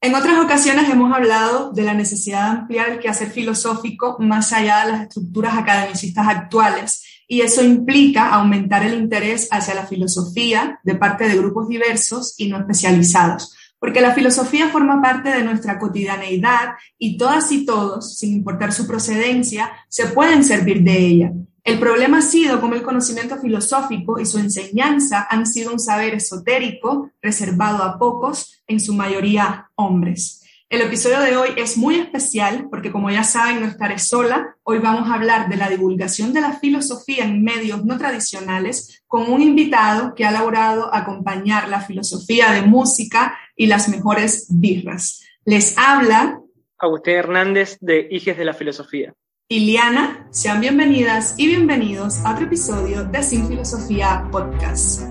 [0.00, 4.86] En otras ocasiones hemos hablado de la necesidad de ampliar el quehacer filosófico más allá
[4.86, 10.94] de las estructuras academicistas actuales, y eso implica aumentar el interés hacia la filosofía de
[10.94, 16.74] parte de grupos diversos y no especializados, porque la filosofía forma parte de nuestra cotidianeidad
[16.96, 21.32] y todas y todos, sin importar su procedencia, se pueden servir de ella.
[21.68, 26.14] El problema ha sido cómo el conocimiento filosófico y su enseñanza han sido un saber
[26.14, 30.42] esotérico reservado a pocos, en su mayoría hombres.
[30.70, 34.56] El episodio de hoy es muy especial porque, como ya saben, no estaré sola.
[34.62, 39.30] Hoy vamos a hablar de la divulgación de la filosofía en medios no tradicionales con
[39.30, 45.22] un invitado que ha logrado acompañar la filosofía de música y las mejores birras.
[45.44, 46.40] Les habla
[46.78, 49.12] Agustín Hernández de Hijes de la Filosofía.
[49.50, 55.04] Iliana, sean bienvenidas y bienvenidos a otro episodio de Sin Filosofía Podcast.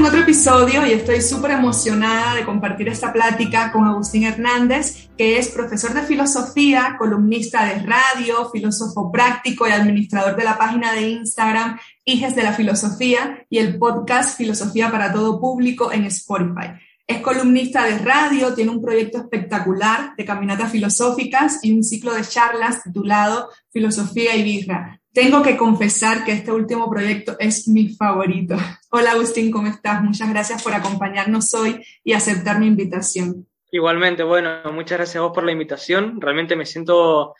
[0.00, 5.36] En otro episodio y estoy súper emocionada de compartir esta plática con Agustín Hernández, que
[5.36, 11.10] es profesor de filosofía, columnista de radio, filósofo práctico y administrador de la página de
[11.10, 16.72] Instagram Hijes de la Filosofía y el podcast Filosofía para todo público en Spotify.
[17.06, 22.22] Es columnista de radio, tiene un proyecto espectacular de caminatas filosóficas y un ciclo de
[22.22, 28.56] charlas titulado Filosofía y Birra, tengo que confesar que este último proyecto es mi favorito.
[28.90, 30.02] Hola Agustín, ¿cómo estás?
[30.02, 33.46] Muchas gracias por acompañarnos hoy y aceptar mi invitación.
[33.72, 36.20] Igualmente, bueno, muchas gracias a vos por la invitación.
[36.20, 37.34] Realmente me siento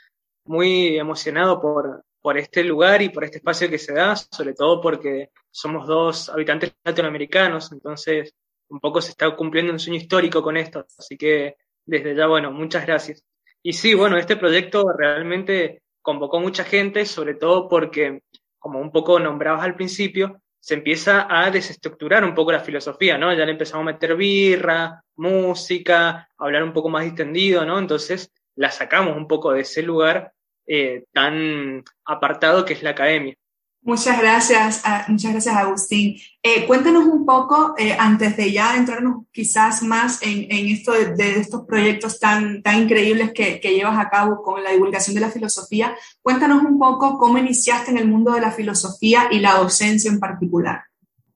[0.44, 4.80] muy emocionado por, por este lugar y por este espacio que se da, sobre todo
[4.80, 8.34] porque somos dos habitantes latinoamericanos, entonces
[8.68, 10.86] un poco se está cumpliendo un sueño histórico con esto.
[10.98, 13.24] Así que desde ya, bueno, muchas gracias.
[13.62, 18.22] Y sí, bueno, este proyecto realmente convocó mucha gente, sobre todo porque,
[18.58, 23.32] como un poco nombrabas al principio, se empieza a desestructurar un poco la filosofía, ¿no?
[23.32, 27.78] Ya le empezamos a meter birra, música, hablar un poco más distendido, ¿no?
[27.78, 30.32] Entonces la sacamos un poco de ese lugar
[30.66, 33.34] eh, tan apartado que es la academia.
[33.82, 36.16] Muchas gracias, muchas gracias Agustín.
[36.42, 41.64] Eh, cuéntanos un poco, eh, antes de ya entrarnos quizás más en, esto de, estos
[41.64, 46.62] proyectos tan, tan increíbles que, llevas a cabo con la divulgación de la filosofía, cuéntanos
[46.62, 50.82] un poco cómo iniciaste en el mundo de la filosofía y la docencia en particular.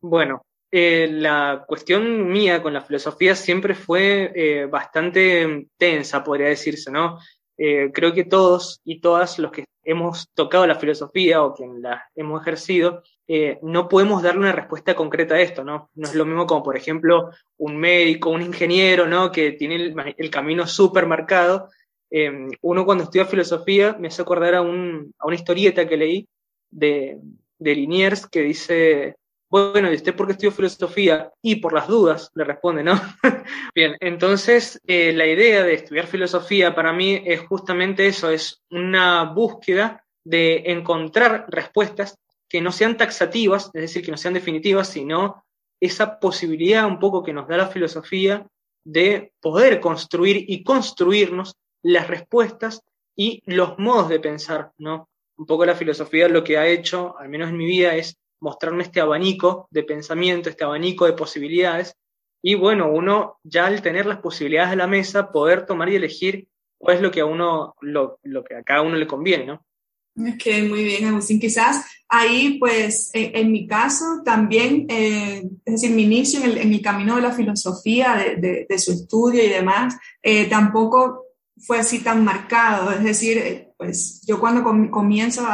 [0.02, 7.18] Bueno, eh, la cuestión mía con la filosofía siempre fue bastante tensa, podría decirse, ¿no?
[7.56, 12.40] creo que todos y todas los que hemos tocado la filosofía o quien la hemos
[12.40, 15.90] ejercido, eh, no podemos darle una respuesta concreta a esto, ¿no?
[15.94, 19.32] No es lo mismo como, por ejemplo, un médico, un ingeniero, ¿no?
[19.32, 21.68] Que tiene el, camino súper marcado.
[22.10, 26.28] Eh, uno cuando estudia filosofía me hace acordar a, una historieta que leí
[26.70, 27.18] de,
[27.58, 29.16] de Liniers que dice,
[29.54, 31.32] bueno, ¿y usted por qué estudió filosofía?
[31.40, 33.00] Y por las dudas, le responde, ¿no?
[33.72, 39.22] Bien, entonces eh, la idea de estudiar filosofía para mí es justamente eso, es una
[39.22, 45.44] búsqueda de encontrar respuestas que no sean taxativas, es decir, que no sean definitivas, sino
[45.80, 48.44] esa posibilidad un poco que nos da la filosofía
[48.84, 52.82] de poder construir y construirnos las respuestas
[53.14, 55.08] y los modos de pensar, ¿no?
[55.36, 58.82] Un poco la filosofía lo que ha hecho, al menos en mi vida, es mostrarme
[58.82, 61.96] este abanico de pensamiento, este abanico de posibilidades.
[62.42, 66.46] Y bueno, uno ya al tener las posibilidades de la mesa, poder tomar y elegir
[66.76, 69.64] cuál es lo que a uno, lo, que a cada uno le conviene, ¿no?
[70.38, 71.40] Que muy bien, Agustín.
[71.40, 77.16] Quizás ahí, pues, en, mi caso también, eh, es decir, mi inicio en el, camino
[77.16, 81.24] de la filosofía, de, su estudio y demás, eh, tampoco
[81.56, 82.92] fue así tan marcado.
[82.92, 85.46] Es decir, eh, pues yo cuando comienzo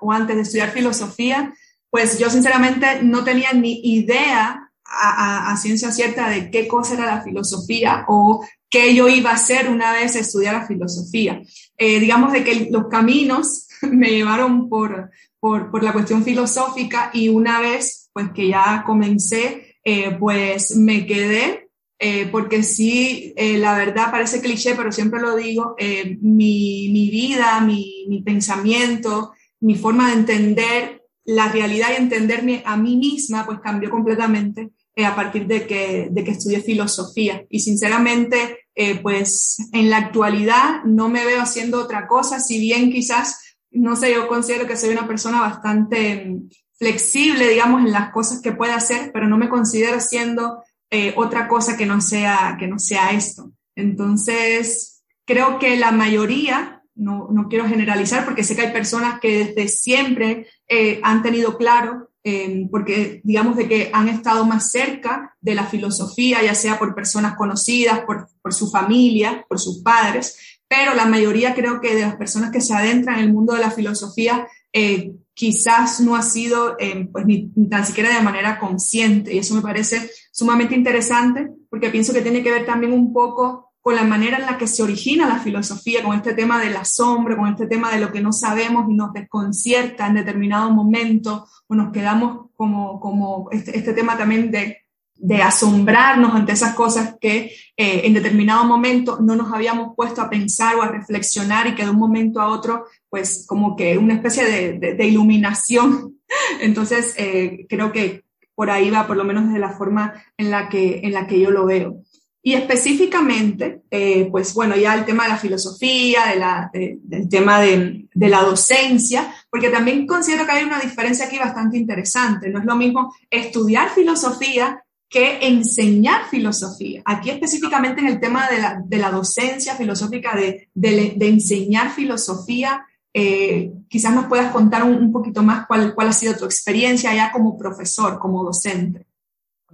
[0.00, 1.54] o antes de estudiar filosofía,
[1.94, 7.22] pues yo sinceramente no tenía ni idea a, ciencia cierta de qué cosa era la
[7.22, 11.40] filosofía o qué yo iba a hacer una vez estudiara filosofía.
[11.78, 17.60] Eh, digamos de que los caminos me llevaron por, por, la cuestión filosófica y una
[17.60, 21.68] vez pues que ya comencé, eh, pues me quedé
[22.00, 25.76] eh, porque sí, la verdad parece cliché, pero siempre lo digo,
[26.20, 32.76] mi, mi, vida, mi, mi, pensamiento, mi forma de entender la realidad y entenderme a
[32.76, 37.44] mí misma pues cambió completamente eh, a partir de que, de que estudié filosofía.
[37.50, 42.92] Y sinceramente, eh, pues en la actualidad no me veo haciendo otra cosa, si bien
[42.92, 46.36] quizás, no sé, yo considero que soy una persona bastante
[46.78, 51.48] flexible, digamos, en las cosas que puede hacer, pero no me considero haciendo eh, otra
[51.48, 53.50] cosa que no, sea, que no sea esto.
[53.74, 59.44] Entonces, creo que la mayoría, no, no quiero generalizar porque sé que hay personas que
[59.44, 65.36] desde siempre eh, han tenido claro, eh, porque digamos de que han estado más cerca
[65.40, 70.38] de la filosofía, ya sea por personas conocidas, por, por su familia, por sus padres,
[70.68, 73.60] pero la mayoría creo que de las personas que se adentran en el mundo de
[73.60, 79.34] la filosofía eh, quizás no ha sido eh, pues ni, tan siquiera de manera consciente.
[79.34, 83.73] Y eso me parece sumamente interesante porque pienso que tiene que ver también un poco
[83.84, 87.36] con la manera en la que se origina la filosofía, con este tema del asombro,
[87.36, 91.74] con este tema de lo que no sabemos y nos desconcierta en determinado momento, o
[91.74, 94.78] nos quedamos como, como este, este tema también de
[95.16, 100.28] de asombrarnos ante esas cosas que eh, en determinado momento no nos habíamos puesto a
[100.28, 104.14] pensar o a reflexionar y que de un momento a otro, pues como que una
[104.14, 106.18] especie de, iluminación.
[106.60, 110.68] Entonces, eh, creo que por ahí va, por lo menos de la forma en la
[110.68, 112.02] que, en la que yo lo veo.
[112.46, 118.06] Y específicamente, eh, pues bueno, ya el tema de la filosofía, de del tema de,
[118.14, 122.50] la docencia, porque también considero que hay una diferencia aquí bastante interesante.
[122.50, 127.00] No es lo mismo estudiar filosofía que enseñar filosofía.
[127.06, 132.84] Aquí específicamente en el tema de la, de la docencia filosófica, de enseñar filosofía,
[133.16, 137.30] eh, quizás nos puedas contar un, poquito más cuál, cuál ha sido tu experiencia ya
[137.30, 139.06] como profesor, como docente.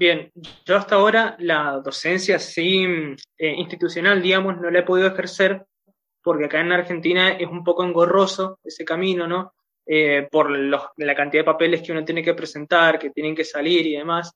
[0.00, 0.32] Bien,
[0.64, 2.86] yo hasta ahora la docencia sí
[3.36, 5.66] eh, institucional, digamos, no la he podido ejercer
[6.22, 9.52] porque acá en Argentina es un poco engorroso ese camino, ¿no?
[9.84, 13.86] Eh, por la cantidad de papeles que uno tiene que presentar, que tienen que salir
[13.88, 14.32] y demás.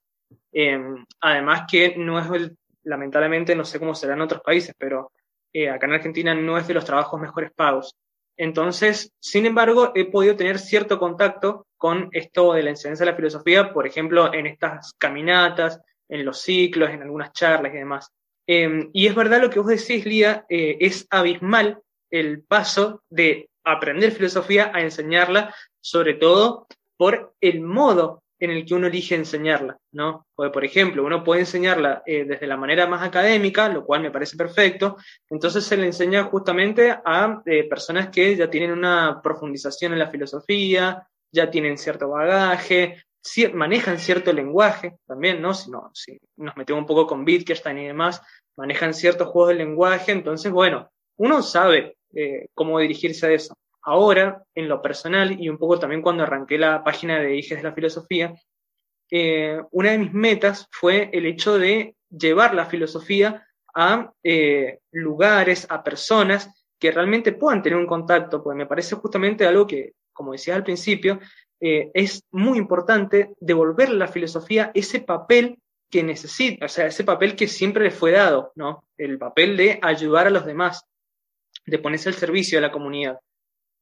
[0.53, 2.53] Em, además que no es,
[2.83, 5.13] lamentablemente, no sé cómo será en otros países, pero
[5.51, 7.97] eh, acá en Argentina no es de los trabajos mejores pagos.
[8.37, 13.17] Entonces, sin embargo, he podido tener cierto contacto con esto de la enseñanza de la
[13.17, 18.11] filosofía, por ejemplo, en estas caminatas, en los ciclos, en algunas charlas y demás.
[18.47, 23.49] Em, y es verdad lo que vos decís, Lía, eh, es abismal el paso de
[23.65, 26.67] aprender filosofía a enseñarla, sobre todo
[26.97, 30.27] por el modo en el que uno elige enseñarla, ¿no?
[30.35, 34.11] Porque, por ejemplo, uno puede enseñarla eh, desde la manera más académica, lo cual me
[34.11, 34.97] parece perfecto,
[35.29, 40.11] entonces se le enseña justamente a eh, personas que ya tienen una profundización en la
[40.11, 43.05] filosofía, ya tienen cierto bagaje,
[43.55, 45.55] manejan cierto lenguaje también, ¿no?
[45.55, 48.21] Si, si nos metemos un poco con Wittgenstein y demás,
[48.57, 53.55] manejan ciertos juegos de lenguaje, entonces, bueno, uno sabe eh, cómo dirigirse a eso.
[53.85, 57.65] Ahora, en lo personal y un poco también cuando arranqué la página de Hijes de
[57.65, 58.35] la Filosofía,
[59.11, 65.67] eh, una de mis metas fue el hecho de llevar la filosofía a eh, lugares,
[65.69, 66.49] a personas
[66.79, 70.65] que realmente puedan tener un contacto, porque me parece justamente algo que, como decía al
[70.65, 71.21] principio,
[71.61, 75.59] eh, es muy importante devolverle a la filosofía ese papel
[75.91, 78.85] que necesita, o sea, ese papel que siempre le fue dado, ¿no?
[78.97, 80.85] El papel de ayudar a los demás,
[81.67, 83.19] de ponerse al servicio de la comunidad.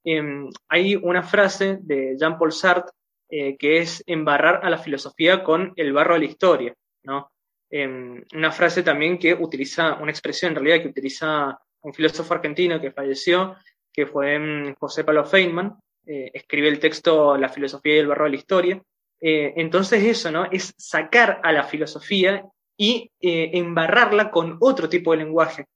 [0.04, 2.92] Em, hay una frase de Jean-Paul Sartre
[3.34, 7.30] eh, que es embarrar a la filosofía con el barro de la historia, ¿no?
[7.70, 12.78] Em, una frase también que utiliza, una expresión en realidad que utiliza un filósofo argentino
[12.78, 13.56] que falleció,
[13.90, 18.24] que fue em, José Pablo Feynman, eh, escribe el texto La filosofía y el barro
[18.24, 18.82] de la historia.
[19.20, 20.44] Eh, entonces eso, ¿no?
[20.50, 22.44] Es sacar a la filosofía
[22.76, 25.66] y embarrarla con otro tipo de lenguaje,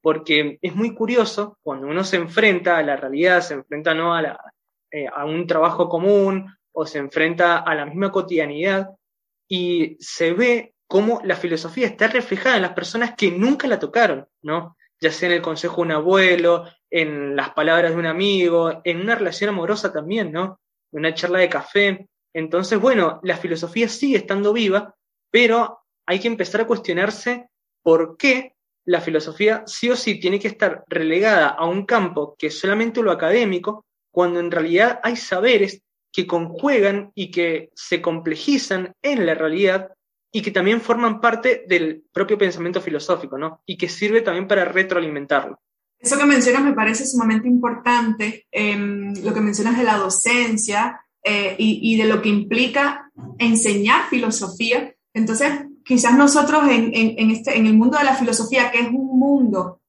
[0.00, 4.18] porque es muy curioso cuando uno se enfrenta a la realidad, se enfrenta ¿no?
[4.18, 8.88] eh, a un trabajo común o se enfrenta a la misma cotidianidad
[9.48, 14.26] y se ve cómo la filosofía está reflejada en las personas que nunca la tocaron,
[14.42, 14.76] ¿no?
[15.00, 19.00] Ya sea en el consejo de un abuelo, en las palabras de un amigo, en
[19.00, 20.60] una relación amorosa también, ¿no?
[20.92, 22.08] En una charla de café.
[22.34, 24.94] Entonces, bueno, la filosofía sigue estando viva,
[25.30, 27.48] pero hay que empezar a cuestionarse
[27.82, 32.48] por qué la filosofía sí o sí tiene que estar relegada a un campo que
[32.48, 35.82] es solamente lo académico, cuando en realidad hay saberes
[36.12, 39.90] que conjuegan y que se complejizan en la realidad
[40.32, 43.62] y que también forman parte del propio pensamiento filosófico, ¿no?
[43.66, 45.58] Y que sirve también para retroalimentarlo.
[45.98, 51.54] Eso que mencionas me parece sumamente importante, em, lo que mencionas de la docencia eh,
[51.58, 54.94] y, de lo que implica enseñar filosofía.
[55.12, 55.52] Entonces,
[55.90, 59.80] quizás nosotros en, en, este, en el mundo de la filosofía, que es un mundo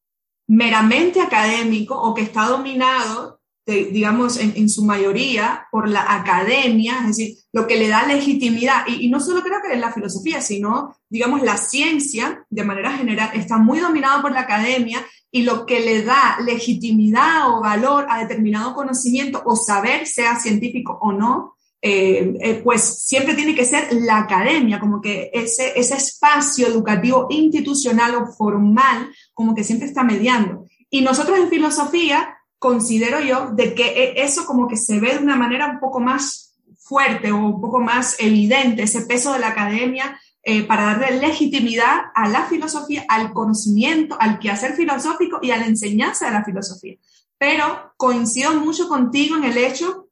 [0.48, 7.38] meramente académico o que está dominado, digamos, en, su mayoría por la academia, es decir,
[7.54, 11.44] lo que le da legitimidad, y, no solo creo que en la filosofía, sino, digamos,
[11.44, 16.02] la ciencia, de manera general, está muy dominado por la academia y lo que le
[16.02, 22.62] da legitimidad o valor a determinado conocimiento o saber, sea científico o no, eh, eh,
[22.64, 28.28] pues siempre tiene que ser la academia, como que ese, ese espacio educativo institucional o
[28.28, 30.68] formal, como que siempre está mediando.
[30.92, 35.24] Y nosotros en filosofía, considero yo, de que e, eso como que se ve de
[35.24, 39.48] una manera un poco más fuerte o un poco más evidente, ese peso de la
[39.48, 45.58] academia eh, para darle legitimidad a la filosofía, al conocimiento, al quehacer filosófico y a
[45.58, 46.98] la enseñanza de la filosofía.
[47.40, 50.10] Pero coincido mucho contigo en el hecho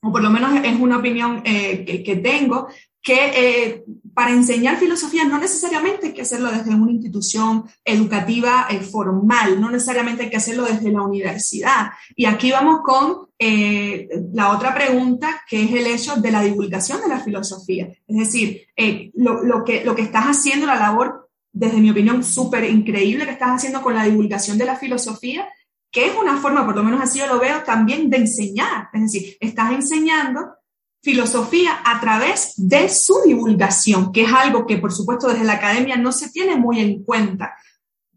[0.00, 2.68] o por lo menos es una opinión eh, que, tengo,
[3.02, 8.80] que eh, para enseñar filosofía no necesariamente hay que hacerlo desde una institución educativa eh,
[8.80, 11.90] formal, no necesariamente hay que hacerlo desde la universidad.
[12.14, 17.08] Y aquí vamos con la otra pregunta, que es el hecho de la divulgación de
[17.08, 17.88] la filosofía.
[18.06, 18.66] Es decir,
[19.14, 23.30] lo, lo, que, lo que estás haciendo, la labor, desde mi opinión, súper increíble que
[23.30, 25.46] estás haciendo con la divulgación de la filosofía,
[25.90, 28.88] que es una forma, por lo menos así yo lo veo, también de enseñar.
[28.92, 30.54] Es decir, estás enseñando
[31.02, 35.96] filosofía a través de su divulgación, que es algo que, por supuesto, desde la academia
[35.96, 37.56] no se tiene muy en cuenta.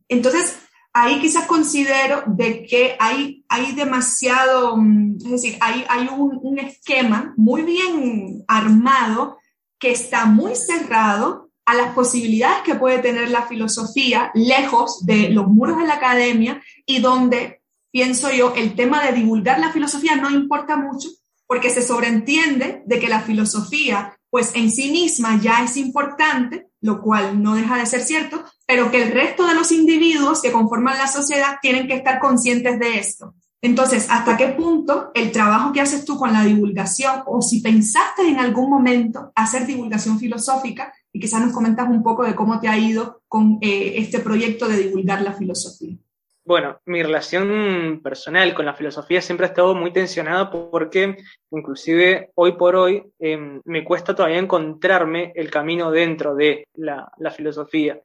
[0.09, 0.57] Entonces,
[0.93, 6.59] ahí quizás considero de que hay, hay demasiado, mm, es decir, hay, hay un, un
[6.59, 9.37] esquema muy bien armado
[9.79, 15.47] que está muy cerrado a las posibilidades que puede tener la filosofía lejos de los
[15.47, 17.60] muros de la academia y donde
[17.91, 21.09] pienso yo, el tema de divulgar la filosofía no importa mucho
[21.51, 27.01] porque se sobreentiende de que la filosofía, pues en sí misma ya es importante, lo
[27.01, 30.97] cual no deja de ser cierto, pero que el resto de los individuos que conforman
[30.97, 33.35] la sociedad tienen que estar conscientes de esto.
[33.61, 38.27] Entonces, ¿hasta qué punto el trabajo que haces tú con la divulgación, o si pensaste
[38.29, 42.69] en algún momento hacer divulgación filosófica, y quizás nos comentas un poco de cómo te
[42.69, 45.97] ha ido con eh, este proyecto de divulgar la filosofía?
[46.43, 51.17] Bueno, mi relación personal con la filosofía siempre ha estado muy tensionada porque
[51.51, 58.01] inclusive hoy por hoy em, me cuesta todavía encontrarme el camino dentro de la, filosofía.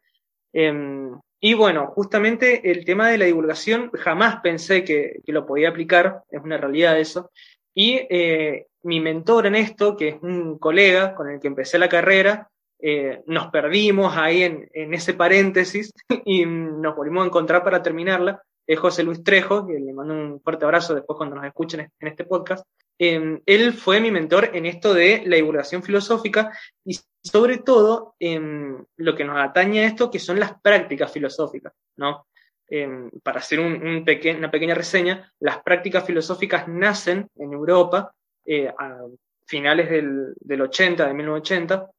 [0.53, 6.23] Em, y bueno, justamente el tema de la divulgación jamás pensé que, lo podía aplicar,
[6.31, 7.31] es una realidad eso.
[7.75, 11.89] Y eh, mi mentor en esto, que es un colega con el que empecé la
[11.89, 15.93] carrera, eh, nos perdimos ahí en, ese paréntesis
[16.25, 20.41] y nos volvimos a encontrar para terminarla, es José Luis Trejo, que le mando un
[20.41, 22.67] fuerte abrazo después cuando nos escuchen en este podcast.
[22.99, 26.51] Em, él fue mi mentor en esto de la divulgación filosófica
[26.85, 31.73] y sobre todo en lo que nos atañe a esto, que son las prácticas filosóficas,
[31.97, 32.27] ¿no?
[32.69, 38.13] Em, para hacer un, una pequeña reseña, las prácticas filosóficas nacen en Europa
[38.45, 38.99] eh, a
[39.47, 41.91] finales del, del 80, de 1980,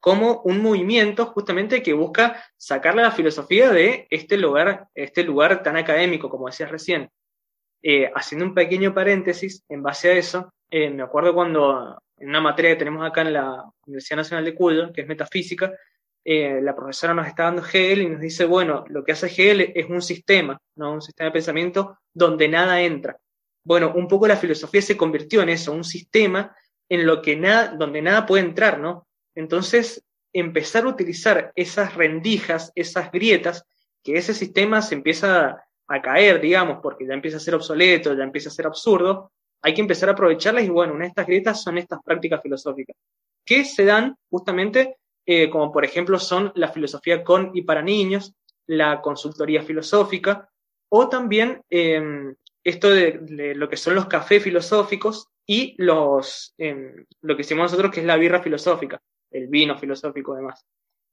[0.00, 5.76] como un movimiento justamente que busca sacarle la filosofía de este lugar, este lugar tan
[5.76, 7.10] académico, como decías recién.
[7.82, 12.40] Eh, haciendo un pequeño paréntesis, en base a eso, eh, me acuerdo cuando en una
[12.40, 15.72] materia que tenemos acá en la Universidad Nacional de Cuyo, que es metafísica,
[16.24, 19.72] eh, la profesora nos está dando Hegel y nos dice, bueno, lo que hace Hegel
[19.76, 20.94] es un sistema, ¿no?
[20.94, 23.16] Un sistema de pensamiento donde nada entra.
[23.64, 26.56] Bueno, un poco la filosofía se convirtió en eso, un sistema
[26.88, 29.06] en lo que nada, donde nada puede entrar, ¿no?
[29.36, 30.02] Entonces,
[30.32, 33.64] empezar a utilizar esas rendijas, esas grietas,
[34.02, 38.24] que ese sistema se empieza a caer, digamos, porque ya empieza a ser obsoleto, ya
[38.24, 39.30] empieza a ser absurdo,
[39.62, 42.96] hay que empezar a aprovecharlas y bueno, una de estas grietas son estas prácticas filosóficas,
[43.44, 48.34] que se dan justamente eh, como por ejemplo son la filosofía con y para niños,
[48.66, 50.48] la consultoría filosófica,
[50.88, 57.36] o también em, esto de, lo que son los cafés filosóficos y los, em, lo
[57.36, 60.64] que hicimos nosotros que es la birra filosófica el vino filosófico además.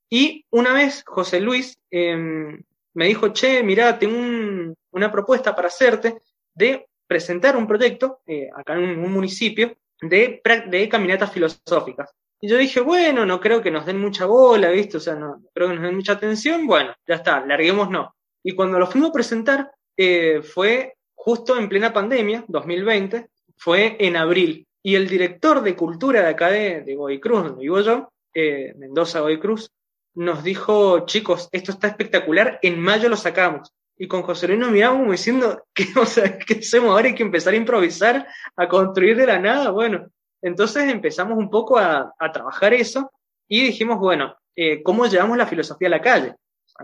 [0.09, 2.61] Y una vez José Luis em,
[2.93, 6.21] me dijo, che, mirá, tengo una propuesta para hacerte
[6.53, 10.41] de presentar un proyecto eh, acá en un, municipio de,
[10.89, 12.11] caminatas filosóficas.
[12.39, 14.97] Y yo dije, bueno, no creo que nos den mucha bola, ¿viste?
[14.97, 16.67] O sea, no creo que nos den mucha atención.
[16.67, 18.13] Bueno, ya está, larguemos no.
[18.43, 24.17] Y cuando lo fuimos a presentar, eh, fue justo en plena pandemia, 2020, fue en
[24.17, 24.67] abril.
[24.83, 29.39] Y el director de cultura de acá de, de donde vivo yo, eh, Mendoza Godoy
[29.39, 29.71] Cruz,
[30.13, 33.73] nos dijo, chicos, esto está espectacular, en mayo lo sacamos.
[33.97, 37.07] Y con José Luis nos miramos diciendo, ¿qué, o sea, ¿qué hacemos ahora?
[37.07, 39.71] Hay que empezar a improvisar, a construir de la nada.
[39.71, 40.07] Bueno,
[40.41, 43.09] entonces empezamos un poco a, trabajar eso
[43.47, 46.35] y dijimos, bueno, eh, ¿cómo llevamos la filosofía a la calle?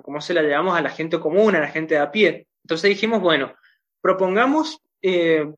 [0.03, 2.47] ¿Cómo se la llevamos a la gente común, a la gente de a pie?
[2.63, 3.53] Entonces dijimos, bueno,
[4.01, 5.51] propongamos eh,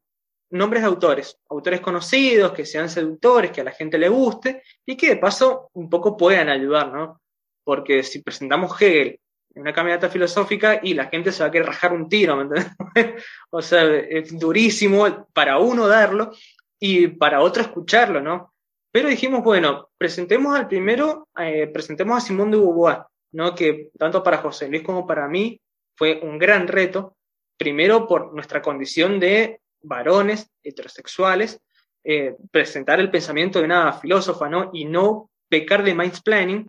[0.52, 4.96] nombres de autores, autores conocidos, que sean seductores, que a la gente le guste y
[4.96, 7.22] que de paso un poco puedan ayudar, ¿no?
[7.64, 9.20] Porque si presentamos Hegel
[9.54, 12.44] en una caminata filosófica y la gente se va a querer rajar un tiro, ¿me
[12.44, 12.74] entiendes?
[13.50, 16.32] o sea, es durísimo para uno darlo
[16.80, 18.54] y para otro escucharlo, ¿no?
[18.92, 23.56] Pero dijimos, bueno, presentemos al primero, eh, presentemos a Simón de Beauvoir, ¿no?
[23.56, 25.60] que tanto para José Luis como para mí
[25.96, 27.16] fue un gran reto,
[27.58, 31.60] primero por nuestra condición de varones heterosexuales,
[32.04, 34.72] eh, presentar el pensamiento de una filósofa, ¿no?
[34.74, 36.68] Y no pecar de planning.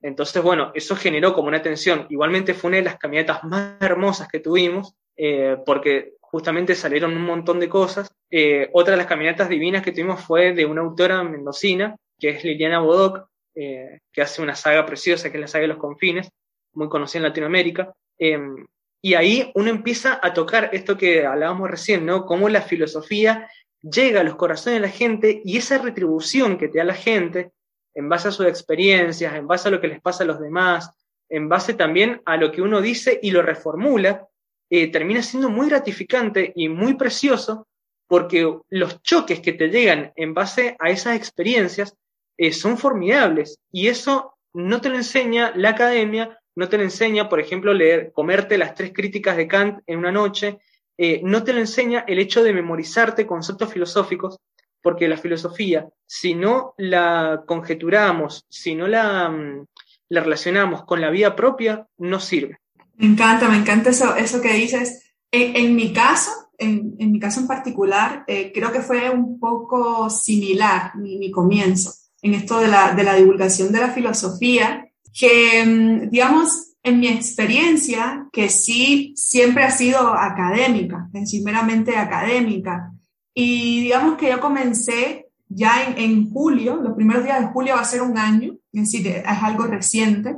[0.00, 2.06] Entonces, bueno, eso generó como una tensión.
[2.08, 7.24] Igualmente fue una de las caminatas más hermosas que tuvimos, eh, porque justamente salieron un
[7.24, 8.12] montón de cosas.
[8.30, 12.44] Eh, otra de las caminatas divinas que tuvimos fue de una autora mendocina, que es
[12.44, 16.30] Liliana Bodoc, que hace una saga preciosa, que es la saga de los confines,
[16.74, 17.92] muy conocida en Latinoamérica.
[18.16, 18.64] Em,
[19.00, 22.26] y ahí uno empieza a tocar esto que hablábamos recién, ¿no?
[22.26, 23.48] Cómo la filosofía
[23.80, 27.52] llega a los corazones de la gente y esa retribución que te da la gente
[27.94, 30.90] en base a sus experiencias, en base a lo que les pasa a los demás,
[31.28, 34.26] en base también a lo que uno dice y lo reformula,
[34.70, 37.68] eh, termina siendo muy gratificante y muy precioso
[38.06, 41.94] porque los choques que te llegan en base a esas experiencias
[42.36, 47.28] eh, son formidables y eso no te lo enseña la academia, no te lo enseña,
[47.28, 50.58] por ejemplo, leer, comerte las tres críticas de Kant en una noche,
[50.96, 54.40] eh, no te lo enseña el hecho de memorizarte conceptos filosóficos,
[54.82, 59.66] porque la filosofía, si no la conjeturamos, si no la, mm,
[60.08, 62.58] la relacionamos con la vida propia, no sirve.
[62.96, 65.14] Me encanta, me encanta eso, eso que dices.
[65.30, 70.96] En, mi caso, en, mi caso en particular, eh, creo que fue un poco similar
[70.96, 76.10] mi, mi comienzo en esto de la, de la divulgación de la filosofía, que, mm,
[76.10, 81.08] digamos, en mi experiencia, que sí siempre ha sido académica,
[81.44, 82.92] meramente académica.
[83.34, 87.84] Y digamos que yo comencé ya en, julio, los primeros días de julio va a
[87.84, 90.36] ser un año, es decir, es algo reciente.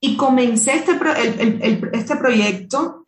[0.00, 0.92] Y comencé este,
[1.92, 3.04] este proyecto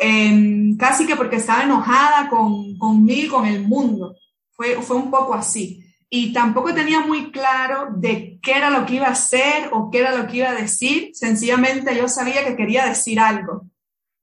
[0.79, 4.17] casi que porque estaba enojada con, conmigo con el mundo.
[4.53, 8.95] Fue, fue un poco así y tampoco tenía muy claro de qué era lo que
[8.95, 11.11] iba a hacer o qué era lo que iba a decir.
[11.15, 13.67] Sencillamente yo sabía que quería decir algo.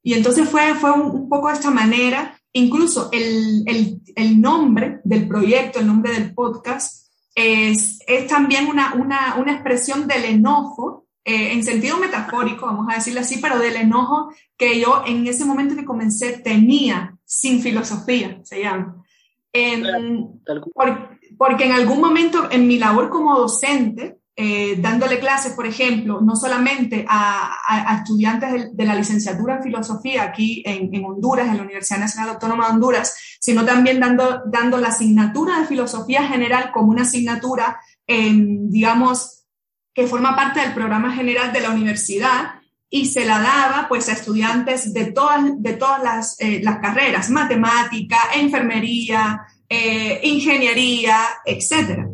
[0.02, 2.40] Y entonces fue, fue un, poco de esta manera.
[2.54, 8.94] Incluso el, el, el, nombre del proyecto, el nombre del podcast, es, es también una,
[8.94, 13.76] una, una, expresión del enojo, eh, en sentido metafórico, vamos a decirlo así, pero del
[13.76, 19.04] enojo que yo en ese momento que comencé tenía sin filosofía, se llama.
[20.76, 21.13] por,
[21.46, 26.38] porque en algún momento en mi labor como docente, eh, dándole clases, por ejemplo, no
[26.38, 32.30] solamente a, estudiantes de, la licenciatura en filosofía aquí en, Honduras, en la Universidad Nacional
[32.30, 37.78] Autónoma de Honduras, sino también dando, dando la asignatura de filosofía general como una asignatura,
[38.08, 39.44] digamos,
[39.94, 42.54] que forma parte del programa general de la universidad
[42.90, 47.30] y se la daba pues a estudiantes de todas, de todas las, eh, las carreras,
[47.30, 52.08] matemática, enfermería, eh, ingeniería, etc.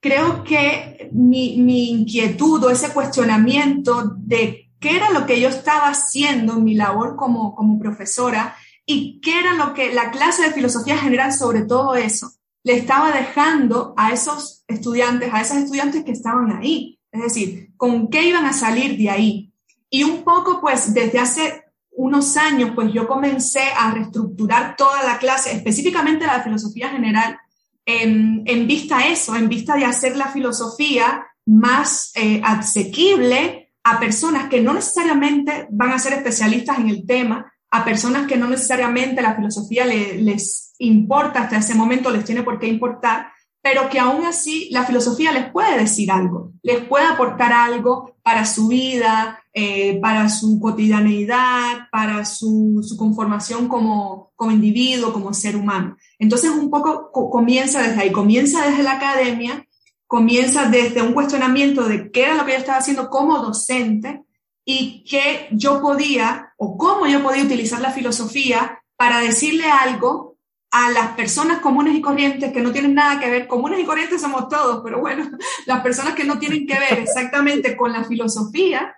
[0.00, 5.88] Creo que mi, mi inquietud o ese cuestionamiento de qué era lo que yo estaba
[5.88, 8.56] haciendo en mi labor como, como profesora
[8.86, 12.30] y qué era lo que la clase de filosofía general sobre todo eso
[12.64, 16.98] le estaba dejando a esos estudiantes, a esas estudiantes que estaban ahí.
[17.10, 19.52] Es decir, con qué iban a salir de ahí.
[19.88, 21.64] Y un poco, pues, desde hace
[21.98, 27.36] unos años, pues yo comencé a reestructurar toda la clase, específicamente la filosofía general,
[27.84, 34.48] en, vista a eso, en vista de hacer la filosofía más eh, asequible a personas
[34.48, 39.20] que no necesariamente van a ser especialistas en el tema, a personas que no necesariamente
[39.20, 44.24] la filosofía les importa hasta ese momento, les tiene por qué importar, pero que aún
[44.24, 49.98] así la filosofía les puede decir algo, les puede aportar algo para su vida, eh,
[50.00, 55.96] para su cotidianeidad, para su, conformación como, como, individuo, como ser humano.
[56.16, 59.66] Entonces un poco comienza desde ahí, comienza desde la academia,
[60.06, 64.22] comienza desde un cuestionamiento de qué era lo que yo estaba haciendo como docente
[64.64, 70.36] y qué yo podía o cómo yo podía utilizar la filosofía para decirle algo
[70.70, 74.20] a las personas comunes y corrientes que no tienen nada que ver, comunes y corrientes
[74.20, 75.28] somos todos, pero bueno,
[75.66, 78.94] las personas que no tienen que ver exactamente con la filosofía,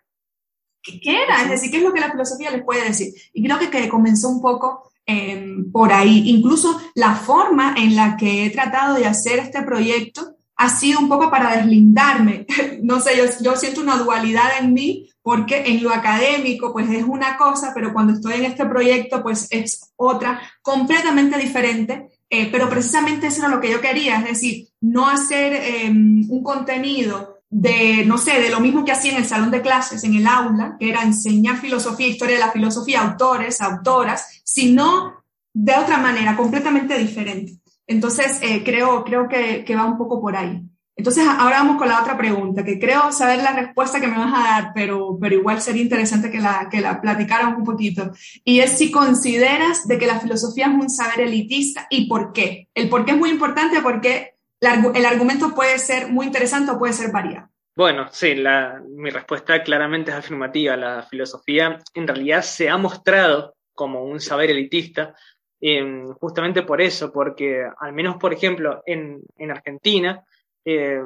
[0.83, 1.43] ¿qué, era?
[1.43, 3.13] Es decir, ¿qué es lo que la filosofía les puede decir?
[3.33, 6.31] Y creo que, que comenzó un poco em, por ahí.
[6.31, 11.09] Incluso la forma en la que he tratado de hacer este proyecto ha sido un
[11.09, 12.47] poco para deslindarme.
[12.83, 17.05] No sé, yo, yo siento una dualidad en mí porque en lo académico pues es
[17.05, 22.69] una cosa, pero cuando estoy en este proyecto pues es otra, completamente diferente, eh, pero
[22.69, 28.05] precisamente eso era lo que yo quería, es decir, no hacer em, un contenido de,
[28.07, 30.77] no sé, de lo mismo que hacía en el salón de clases, en el aula,
[30.79, 36.97] que era enseñar filosofía, historia de la filosofía, autores, autoras, sino de otra manera, completamente
[36.97, 37.55] diferente.
[37.89, 40.63] Entonces, eh, creo, creo que, que va un poco por ahí.
[40.95, 44.33] Entonces, ahora vamos con la otra pregunta, que creo saber la respuesta que me vas
[44.35, 48.13] a dar, pero, pero igual sería interesante que la, que la platicaran un poquito.
[48.45, 52.69] Y es si consideras de que la filosofía es un saber elitista y por qué.
[52.75, 56.93] El por qué es muy importante porque el argumento puede ser muy interesante o puede
[56.93, 57.49] ser variado.
[57.77, 60.77] Bueno, sí, la, mi respuesta claramente es afirmativa.
[60.77, 65.15] La filosofía en realidad se ha mostrado como un saber elitista,
[65.61, 70.23] eh, justamente por eso, porque al menos, por ejemplo, en, en Argentina,
[70.65, 71.01] eh,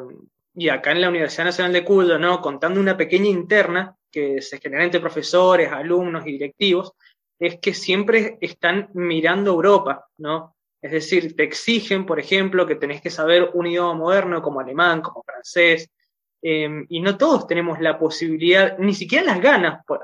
[0.56, 2.40] y acá en la Universidad Nacional de Cuyo, ¿no?
[2.40, 6.92] contando una pequeña interna que se genera entre profesores, alumnos y directivos,
[7.38, 10.53] es que siempre están mirando Europa, ¿no?
[10.84, 15.00] Es decir, te exigen, por ejemplo, que tenés que saber un idioma moderno como alemán,
[15.00, 15.88] como francés,
[16.42, 20.02] eh, y no todos tenemos la posibilidad, ni siquiera las ganas, por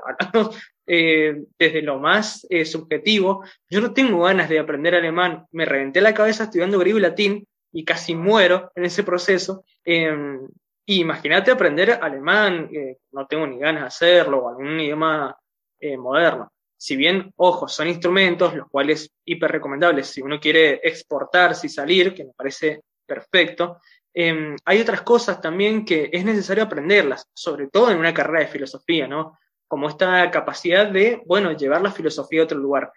[0.87, 3.43] eh, desde lo más eh, subjetivo.
[3.69, 7.47] Yo no tengo ganas de aprender alemán, me reventé la cabeza estudiando griego y latín,
[7.71, 9.63] y casi muero en ese proceso.
[9.85, 10.47] Em,
[10.87, 12.71] imagínate aprender alemán,
[13.11, 15.37] no tengo ni ganas de hacerlo, o algún idioma
[15.79, 16.51] eh, moderno.
[16.81, 22.11] Si bien, ojo, son instrumentos, los cuales hiper recomendables si uno quiere exportarse y salir,
[22.11, 23.77] que me parece perfecto,
[24.11, 28.51] em, hay otras cosas también que es necesario aprenderlas, sobre todo en una carrera de
[28.51, 29.37] filosofía, ¿no?
[29.67, 32.91] Como esta capacidad de, bueno, llevar la filosofía a otro lugar.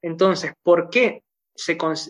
[0.00, 1.22] Entonces, ¿por qué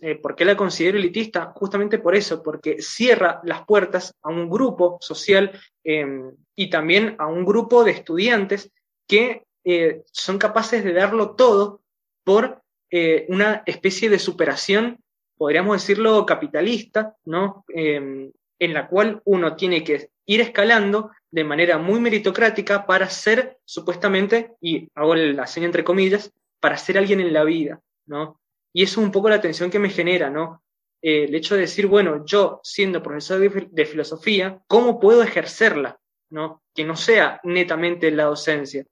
[0.02, 1.52] eh, ¿por qué la considero elitista?
[1.56, 5.50] Justamente por eso, porque cierra las puertas a un grupo social
[5.82, 8.70] em, y también a un grupo de estudiantes
[9.08, 11.82] que eh, son capaces de darlo todo
[12.24, 15.00] por eh, una especie de superación,
[15.36, 17.64] podríamos decirlo, capitalista, ¿no?
[17.68, 23.58] Em, en la cual uno tiene que ir escalando de manera muy meritocrática para ser,
[23.64, 28.40] supuestamente, y hago la seña entre comillas, para ser alguien en la vida, ¿no?
[28.72, 30.62] Y eso es un poco la tensión que me genera, ¿no?
[31.02, 35.98] Eh, el hecho de decir, bueno, yo siendo profesor de, filosofía, ¿cómo puedo ejercerla?
[36.30, 36.62] ¿no?
[36.74, 38.84] Que no sea netamente la docencia.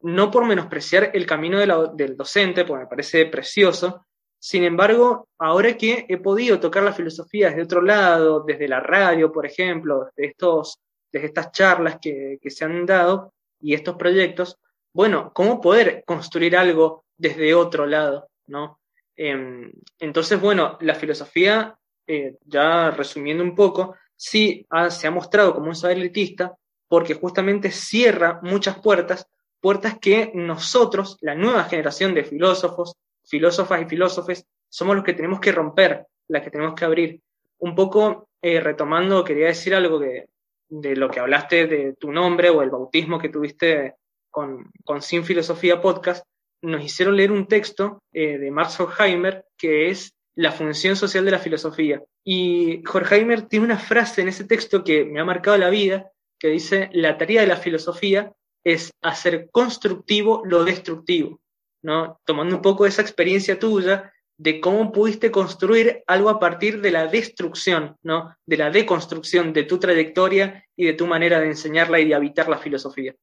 [0.00, 1.58] No por menospreciar el camino
[1.94, 4.06] del docente, porque me parece precioso.
[4.38, 9.32] Sin embargo, ahora que he podido tocar la filosofía desde otro lado, desde la radio,
[9.32, 10.78] por ejemplo, de estos,
[11.10, 14.58] desde estas charlas que, se han dado y estos proyectos,
[14.92, 18.28] bueno, ¿cómo poder construir algo desde otro lado?
[18.46, 18.78] ¿no?
[19.16, 25.68] Em, entonces, bueno, la filosofía, eh, ya resumiendo un poco, sí se ha mostrado como
[25.68, 26.54] un saber elitista
[26.88, 29.26] porque justamente cierra muchas puertas,
[29.60, 35.40] puertas que nosotros, la nueva generación de filósofos, filósofas y filósofes, somos los que tenemos
[35.40, 37.20] que romper, las que tenemos que abrir.
[37.58, 40.26] Un poco eh, retomando, quería decir algo que,
[40.68, 43.94] de lo que hablaste de tu nombre o el bautismo que tuviste
[44.30, 46.24] con, con Sin Filosofía Podcast,
[46.62, 51.30] nos hicieron leer un texto eh, de Max Horkheimer que es la función social de
[51.30, 52.02] la filosofía.
[52.22, 56.48] Y Horkheimer tiene una frase en ese texto que me ha marcado la vida, que
[56.48, 58.32] dice, la tarea de la filosofía
[58.66, 61.40] es hacer constructivo lo destructivo,
[61.84, 62.18] ¿no?
[62.24, 67.06] Tomando un poco esa experiencia tuya de cómo pudiste construir algo a partir de la
[67.06, 68.34] destrucción, ¿no?
[68.44, 72.48] De la deconstrucción de tu trayectoria y de tu manera de enseñarla y de habitar
[72.48, 73.14] la filosofía.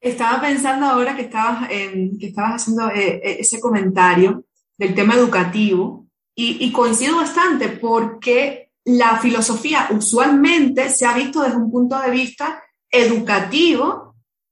[0.00, 6.08] Estaba pensando ahora que estabas, que estabas haciendo eh, eh, ese comentario del tema educativo
[6.34, 12.62] y, coincido bastante porque la filosofía usualmente se ha visto desde un punto de vista
[12.90, 14.07] educativo,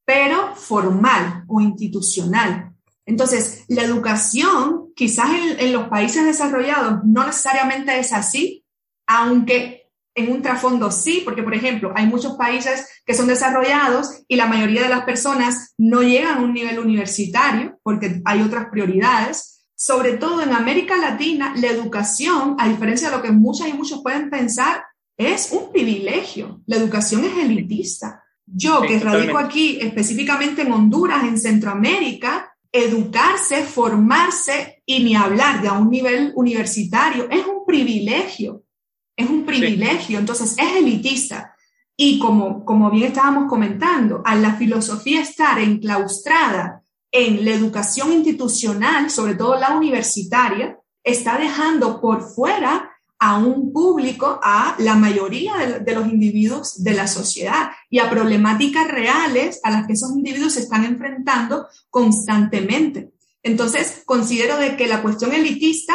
[0.07, 2.73] pero formal o institucional.
[3.05, 8.65] Entonces, la educación quizás en los países desarrollados no necesariamente es así,
[9.07, 14.37] aunque en un trasfondo sí, porque por ejemplo, hay muchos países que son desarrollados y
[14.37, 19.53] la mayoría de las personas no llegan a un nivel universitario porque hay otras prioridades.
[19.79, 24.03] Sobre todo en América Latina, la educación, a diferencia de lo que muchas y muchos
[24.03, 24.83] pueden pensar,
[25.19, 26.63] es un privilegio.
[26.65, 28.25] La educación es elitista.
[28.47, 35.69] Yo, que radico aquí específicamente en Honduras, en Centroamérica, educarse, formarse y ni hablar de
[35.69, 38.63] a un nivel universitario es un privilegio
[39.17, 41.55] es un privilegio, entonces es elitista.
[41.97, 49.11] Y como, como bien estábamos comentando, a la filosofía estar enclaustrada en la educación institucional,
[49.11, 55.95] sobre todo la universitaria, está dejando por fuera a un público, a la mayoría de,
[55.95, 60.61] los individuos de la sociedad y a problemáticas reales a las que esos individuos se
[60.61, 63.13] están enfrentando constantemente.
[63.43, 65.95] Entonces, considero de que la cuestión elitista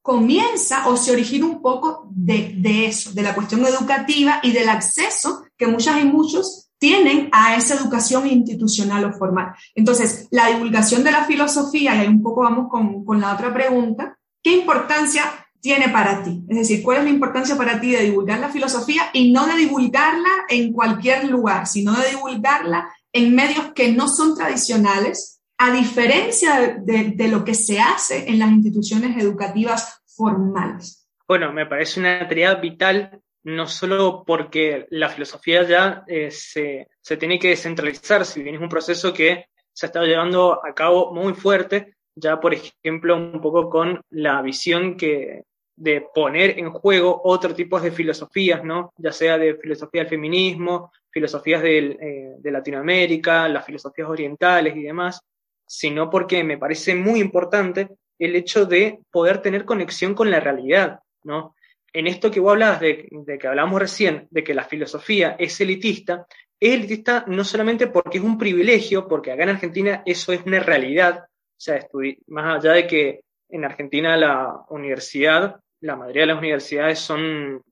[0.00, 5.44] comienza o se origina un poco de, eso, de la cuestión educativa y del acceso
[5.56, 9.54] que muchas y muchos tienen a esa educación institucional o formal.
[9.74, 13.52] Entonces, la divulgación de la filosofía, y ahí un poco vamos con, con la otra
[13.52, 16.42] pregunta, ¿qué importancia tiene para ti?
[16.46, 19.56] Es decir, ¿cuál es la importancia para ti de divulgar la filosofía y no de
[19.56, 26.82] divulgarla en cualquier lugar, sino de divulgarla en medios que no son tradicionales, a diferencia
[26.84, 31.08] de, lo que se hace en las instituciones educativas formales?
[31.26, 37.16] Bueno, me parece una tarea vital, no solo porque la filosofía ya eh, se, se
[37.16, 41.14] tiene que descentralizar, si bien es un proceso que se ha estado llevando a cabo
[41.14, 45.44] muy fuerte, ya por ejemplo un poco con la visión que
[45.76, 48.92] de poner en juego otro tipo de filosofías, ¿no?
[48.96, 55.20] Ya sea de filosofía del feminismo, filosofías eh, de Latinoamérica, las filosofías orientales y demás,
[55.66, 61.00] sino porque me parece muy importante el hecho de poder tener conexión con la realidad,
[61.24, 61.54] ¿no?
[61.92, 65.60] En esto que vos hablabas de, de que hablamos recién, de que la filosofía es
[65.60, 66.26] elitista,
[66.58, 70.60] es elitista no solamente porque es un privilegio, porque acá en Argentina eso es una
[70.60, 71.86] realidad, o sea,
[72.26, 77.62] más allá de que en Argentina la universidad, la mayoría de las universidades son,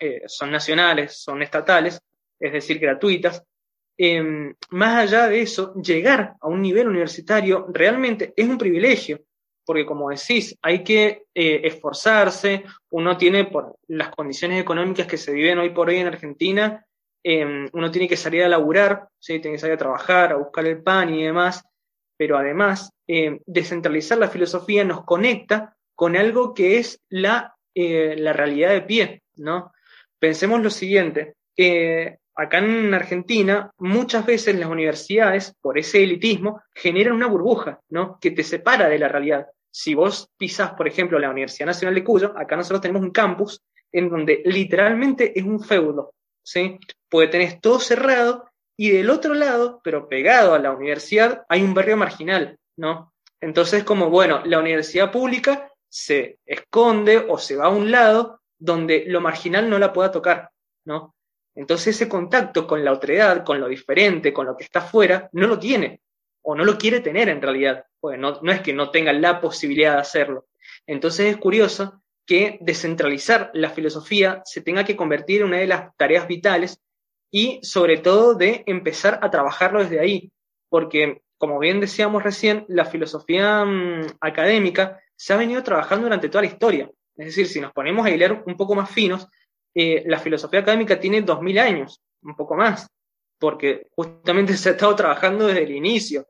[0.00, 2.00] eh, son nacionales, son estatales,
[2.38, 3.42] es decir, gratuitas.
[3.98, 9.20] Em, más allá de eso, llegar a un nivel universitario realmente es un privilegio,
[9.64, 15.32] porque como decís, hay que eh, esforzarse, uno tiene por las condiciones económicas que se
[15.32, 16.86] viven hoy por hoy en Argentina,
[17.28, 19.40] Em, uno tiene que salir a laburar, ¿sí?
[19.40, 21.64] tiene que salir a trabajar, a buscar el pan y demás,
[22.16, 28.32] pero además em, descentralizar la filosofía nos conecta con algo que es la, eh, la
[28.32, 29.72] realidad de pie, ¿no?
[30.20, 31.34] Pensemos lo siguiente,
[32.36, 38.18] acá en Argentina muchas veces las universidades, por ese elitismo, generan una burbuja, ¿no?
[38.20, 39.46] Que te separa de la realidad.
[39.70, 43.62] Si vos pisás, por ejemplo, la Universidad Nacional de Cuyo, acá nosotros tenemos un campus
[43.90, 46.78] en donde literalmente es un feudo, ¿sí?
[47.08, 51.72] Pues tenés todo cerrado y del otro lado, pero pegado a la universidad, hay un
[51.72, 53.12] barrio marginal, ¿no?
[53.40, 59.04] Entonces, como, bueno, la universidad pública se esconde o se va a un lado donde
[59.06, 60.50] lo marginal no la pueda tocar,
[60.84, 61.14] ¿no?
[61.54, 65.46] Entonces ese contacto con la otredad, con lo diferente, con lo que está afuera, no
[65.46, 66.02] lo tiene
[66.42, 67.86] o no lo quiere tener en realidad.
[67.98, 70.46] Pues no, no es que no tenga la posibilidad de hacerlo.
[70.86, 75.96] Entonces es curioso que descentralizar la filosofía se tenga que convertir en una de las
[75.96, 76.80] tareas vitales
[77.30, 80.32] y sobre todo de empezar a trabajarlo desde ahí,
[80.68, 86.42] porque como bien decíamos recién, la filosofía mm, académica se ha venido trabajando durante toda
[86.42, 86.90] la historia.
[87.16, 89.26] Es decir, si nos ponemos a hilar un poco más finos,
[89.74, 92.88] eh, la filosofía académica tiene 2000 años, un poco más,
[93.38, 96.26] porque justamente se ha estado trabajando desde el inicio.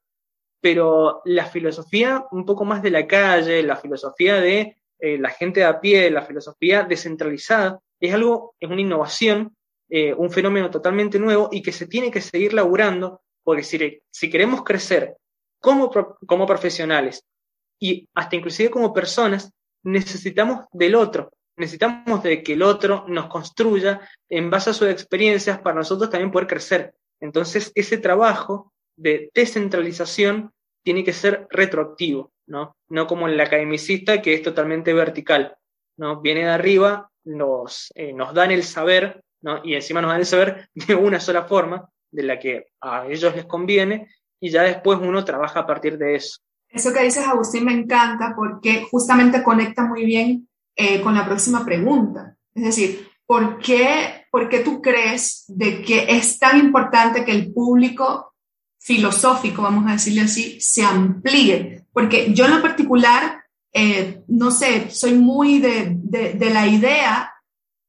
[0.61, 5.61] Pero la filosofía un poco más de la calle, la filosofía de eh, la gente
[5.61, 9.57] de a pie, la filosofía descentralizada, es algo, es una innovación,
[9.89, 14.31] eh, un fenómeno totalmente nuevo y que se tiene que seguir laburando, porque si, si
[14.31, 15.17] queremos crecer
[15.61, 15.91] como,
[16.27, 17.25] como profesionales
[17.79, 24.01] y hasta inclusive como personas, necesitamos del otro, necesitamos de que el otro nos construya
[24.29, 26.95] en base a sus experiencias para nosotros también poder crecer.
[27.21, 32.33] Entonces, ese trabajo de descentralización tiene que ser retroactivo.
[32.47, 32.77] ¿no?
[32.89, 35.57] No como el academicista que es totalmente vertical,
[35.97, 36.21] ¿no?
[36.21, 39.61] Viene de arriba, nos, eh, nos dan el saber, ¿no?
[39.65, 43.35] Y encima nos dan el saber de una sola forma, de la que a ellos
[43.35, 44.09] les conviene,
[44.41, 46.41] y ya después uno trabaja a partir de eso.
[46.71, 51.65] Eso que dices, Agustín, me encanta porque justamente conecta muy bien eh, con la próxima
[51.65, 52.37] pregunta.
[52.55, 57.53] Es decir, ¿por qué, ¿por qué tú crees de que es tan importante que el
[57.53, 58.35] público
[58.87, 61.85] filosófico, vamos a decirle así, se amplíe.
[61.93, 67.33] Porque yo en lo particular, eh, no sé, soy muy de, de, la idea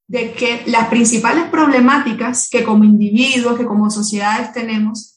[0.08, 5.16] de que las principales problemáticas que como individuos, que como sociedades tenemos,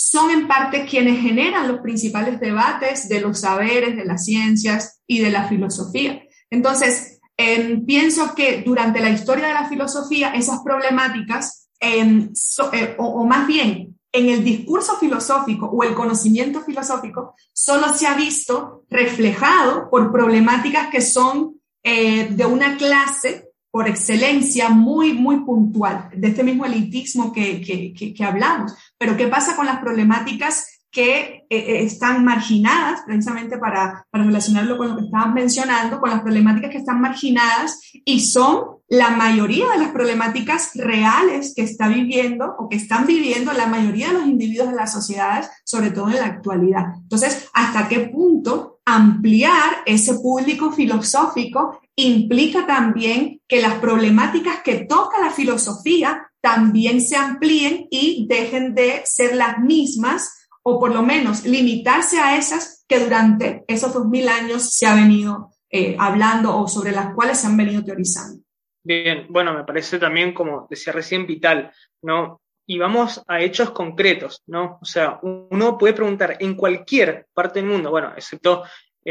[0.00, 5.18] son en parte quienes generan los principales debates de los saberes, de las ciencias y
[5.18, 6.22] de la filosofía.
[6.50, 12.30] Entonces, em, pienso que durante la historia de la filosofía, esas problemáticas, em,
[12.72, 18.14] eh, o, más bien en el discurso filosófico o el conocimiento filosófico solo se ha
[18.14, 26.08] visto reflejado por problemáticas que son eh, de una clase por excelencia muy, muy puntual,
[26.14, 28.74] de este mismo elitismo que, que, que hablamos.
[28.96, 34.78] Pero ¿qué pasa con las problemáticas que eh, eh, están marginadas, precisamente para, para, relacionarlo
[34.78, 39.70] con lo que estabas mencionando, con las problemáticas que están marginadas y son la mayoría
[39.72, 44.26] de las problemáticas reales que está viviendo o que están viviendo la mayoría de los
[44.26, 46.94] individuos de las sociedades, sobre todo en la actualidad.
[47.02, 55.20] Entonces, ¿hasta qué punto ampliar ese público filosófico implica también que las problemáticas que toca
[55.20, 61.44] la filosofía también se amplíen y dejen de ser las mismas o por lo menos
[61.44, 66.68] limitarse a esas que durante esos dos mil años se ha venido eh, hablando o
[66.68, 68.42] sobre las cuales se han venido teorizando.
[68.84, 72.40] Bien, bueno, me parece también, como decía recién, vital, ¿no?
[72.64, 74.78] Y vamos a hechos concretos, ¿no?
[74.80, 78.62] O sea, uno puede preguntar en cualquier parte del mundo, bueno, excepto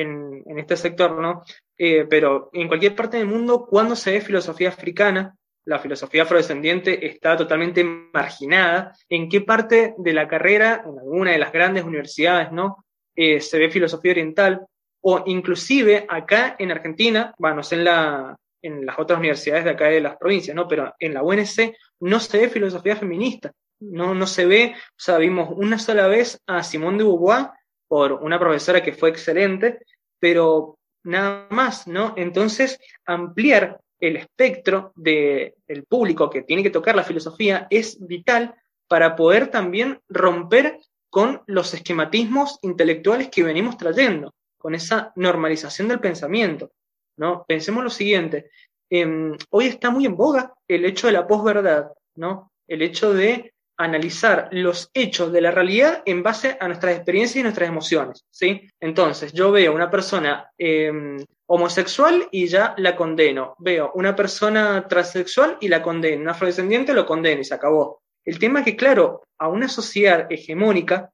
[0.01, 1.43] en, este sector, ¿no?
[1.77, 7.05] Eh, pero en cualquier parte del mundo, cuando se ve filosofía africana, la filosofía afrodescendiente
[7.05, 12.51] está totalmente marginada, en qué parte de la carrera, en alguna de las grandes universidades,
[12.51, 12.85] ¿no?
[13.15, 14.65] Eh, se ve filosofía oriental,
[15.01, 20.01] o inclusive acá en Argentina, bueno, en, la, en las otras universidades de acá de
[20.01, 20.67] las provincias, ¿no?
[20.67, 25.17] Pero en la UNC no se ve filosofía feminista, no, no se ve, o sea,
[25.17, 27.49] vimos una sola vez a Simone de Beauvoir
[27.87, 29.79] por una profesora que fue excelente,
[30.19, 32.13] pero nada más, ¿no?
[32.17, 35.53] Entonces, ampliar el espectro del
[35.87, 38.55] público que tiene que tocar la filosofía es vital
[38.87, 45.99] para poder también romper con los esquematismos intelectuales que venimos trayendo, con esa normalización del
[45.99, 46.71] pensamiento.
[47.17, 47.43] ¿no?
[47.47, 48.51] Pensemos lo siguiente,
[48.89, 52.51] em, hoy está muy en boga el hecho de la posverdad, ¿no?
[52.67, 57.43] el hecho de analizar los hechos de la realidad en base a nuestras experiencias y
[57.43, 58.25] nuestras emociones.
[58.31, 58.67] ¿sí?
[58.79, 63.55] Entonces, yo veo una persona em, homosexual y ya la condeno.
[63.59, 66.21] Veo una persona transexual y la condeno.
[66.23, 68.01] Un afrodescendiente lo condeno y se acabó.
[68.25, 71.11] El tema es que, claro, a una sociedad hegemónica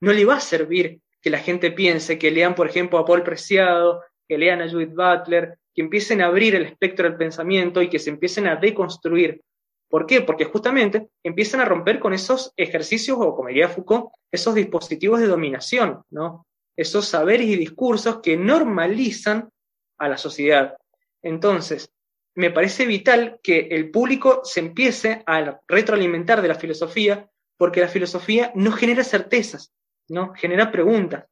[0.00, 3.22] no le va a servir que la gente piense, que lean, por ejemplo, a Paul
[3.22, 7.88] Preciado, que lean a Judith Butler, que empiecen a abrir el espectro del pensamiento y
[7.88, 9.42] que se empiecen a deconstruir.
[9.88, 10.20] ¿Por qué?
[10.20, 15.28] Porque justamente empiezan a romper con esos ejercicios, o como diría Foucault, esos dispositivos de
[15.28, 16.46] dominación, ¿no?
[16.76, 19.48] Esos saberes y discursos que normalizan
[19.98, 20.76] a la sociedad.
[21.22, 21.90] Entonces,
[22.34, 27.88] me parece vital que el público se empiece a retroalimentar de la filosofía, porque la
[27.88, 29.72] filosofía no genera certezas,
[30.08, 30.34] ¿no?
[30.34, 31.24] Genera preguntas.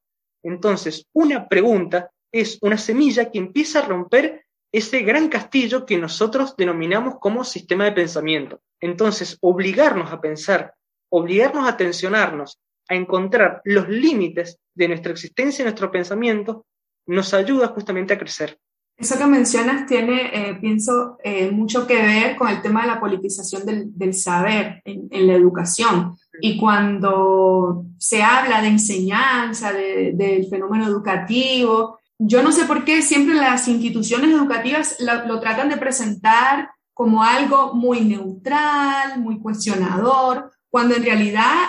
[0.43, 4.44] Entonces, una pregunta es una semilla que empieza a romper
[4.75, 8.61] ese gran castillo que nosotros denominamos como sistema de pensamiento.
[8.81, 10.75] Entonces, obligarnos a pensar,
[11.11, 12.59] obligarnos a tensionarnos,
[12.89, 16.67] a encontrar los límites de nuestra existencia y nuestro pensamiento,
[17.07, 18.59] nos ayuda justamente a crecer.
[18.97, 23.01] Eso que mencionas tiene, eh, pienso, eh, mucho que ver con el tema de la
[23.01, 26.17] politización del, saber en, la educación.
[26.41, 33.35] Y cuando se habla de enseñanza, del fenómeno educativo, yo no sé por qué siempre
[33.35, 41.05] las instituciones educativas lo, tratan de presentar como algo muy neutral, muy cuestionador, cuando en
[41.05, 41.69] realidad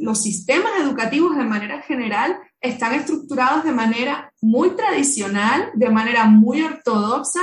[0.00, 6.62] los sistemas educativos de manera general están estructurados de manera muy tradicional, de manera muy
[6.62, 7.40] ortodoxa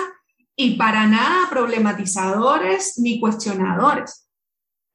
[0.55, 4.29] y para nada problematizadores ni cuestionadores.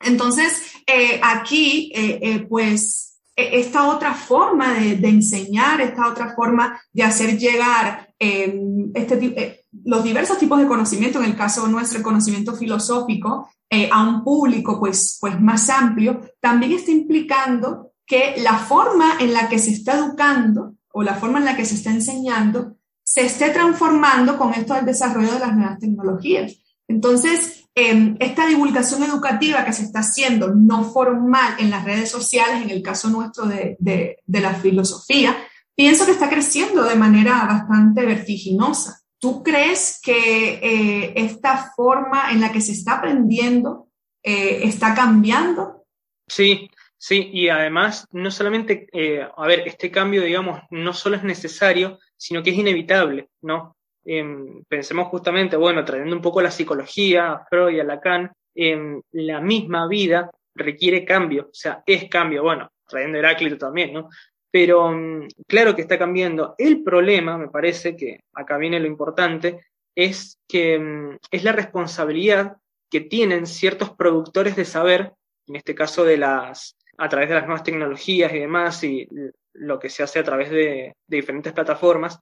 [0.00, 7.02] Entonces, eh, aquí, eh, eh, pues, esta otra forma de, enseñar, esta otra forma de
[7.02, 12.54] hacer llegar em, este, los diversos tipos de conocimiento, en el caso nuestro, el conocimiento
[12.54, 13.48] filosófico,
[13.90, 19.48] a un público pues, pues más amplio, también está implicando que la forma en la
[19.48, 23.50] que se está educando o la forma en la que se está enseñando se esté
[23.50, 26.56] transformando con esto del desarrollo de las nuevas tecnologías.
[26.88, 32.62] Entonces, em, esta divulgación educativa que se está haciendo no formal en las redes sociales,
[32.62, 35.36] en el caso nuestro de, la filosofía,
[35.74, 39.00] pienso que está creciendo de manera bastante vertiginosa.
[39.18, 43.88] ¿Tú crees que eh, esta forma en la que se está aprendiendo
[44.22, 45.84] eh, está cambiando?
[46.28, 46.70] Sí,
[47.06, 51.98] Sí, y además, no solamente, eh, a ver, este cambio, digamos, no solo es necesario,
[52.16, 53.76] sino que es inevitable, ¿no?
[54.04, 59.00] Em, pensemos justamente, bueno, trayendo un poco la psicología, a Freud y a Lacan, em,
[59.12, 64.08] la misma vida requiere cambio, o sea, es cambio, bueno, trayendo Heráclito también, ¿no?
[64.50, 66.54] Pero mm, claro que está cambiando.
[66.58, 72.56] El problema, me parece que acá viene lo importante, es que es la responsabilidad
[72.90, 75.12] que tienen ciertos productores de saber,
[75.46, 79.08] en este caso de las a través de las nuevas tecnologías y demás, y
[79.54, 82.18] lo que se hace a través de, diferentes plataformas,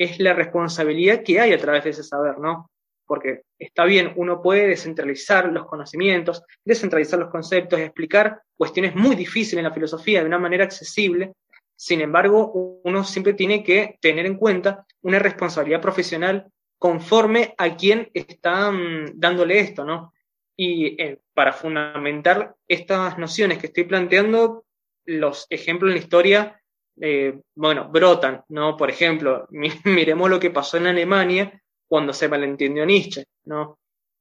[0.00, 2.70] es la responsabilidad que hay a través de ese saber, ¿no?
[3.04, 9.58] Porque está bien, uno puede descentralizar los conocimientos, descentralizar los conceptos, explicar cuestiones muy difíciles
[9.58, 11.34] en la filosofía de una manera accesible.
[11.76, 18.08] Sin embargo, uno siempre tiene que tener en cuenta una responsabilidad profesional conforme a quien
[18.14, 20.14] está mm, dándole esto, ¿no?
[20.56, 24.64] Y eh, para fundamentar estas nociones que estoy planteando,
[25.04, 26.59] los ejemplos en la historia,
[27.00, 28.76] eh, bueno, brotan, ¿no?
[28.76, 29.48] Por ejemplo,
[29.84, 33.78] miremos lo que pasó en Alemania cuando se malentendió Nietzsche, ¿no?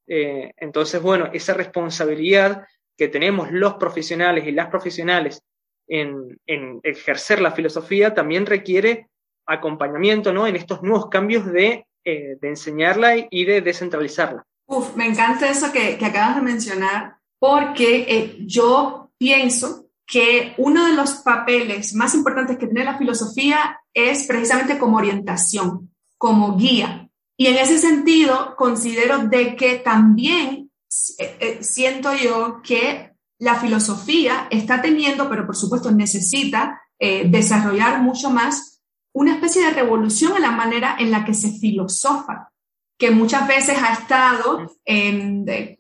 [0.08, 2.66] Eh, entonces, bueno, esa responsabilidad
[2.98, 5.42] que tenemos los profesionales y las profesionales
[5.88, 6.40] en,
[6.84, 9.08] ejercer la filosofía también requiere
[9.46, 10.48] acompañamiento, ¿no?
[10.48, 14.44] En estos nuevos cambios de de enseñarla y de descentralizarla.
[14.66, 20.94] Uf, me encanta eso que, que acabas de mencionar, porque yo pienso que uno de
[20.94, 27.08] los papeles más importantes que tiene la filosofía es precisamente como orientación, como guía.
[27.38, 30.72] Y en ese sentido, considero de que también
[31.20, 38.02] eh, eh, siento yo que la filosofía está teniendo, pero por supuesto necesita eh, desarrollar
[38.02, 38.82] mucho más
[39.14, 42.52] una especie de revolución en la manera en la que se filosofa,
[42.98, 44.76] que muchas veces ha estado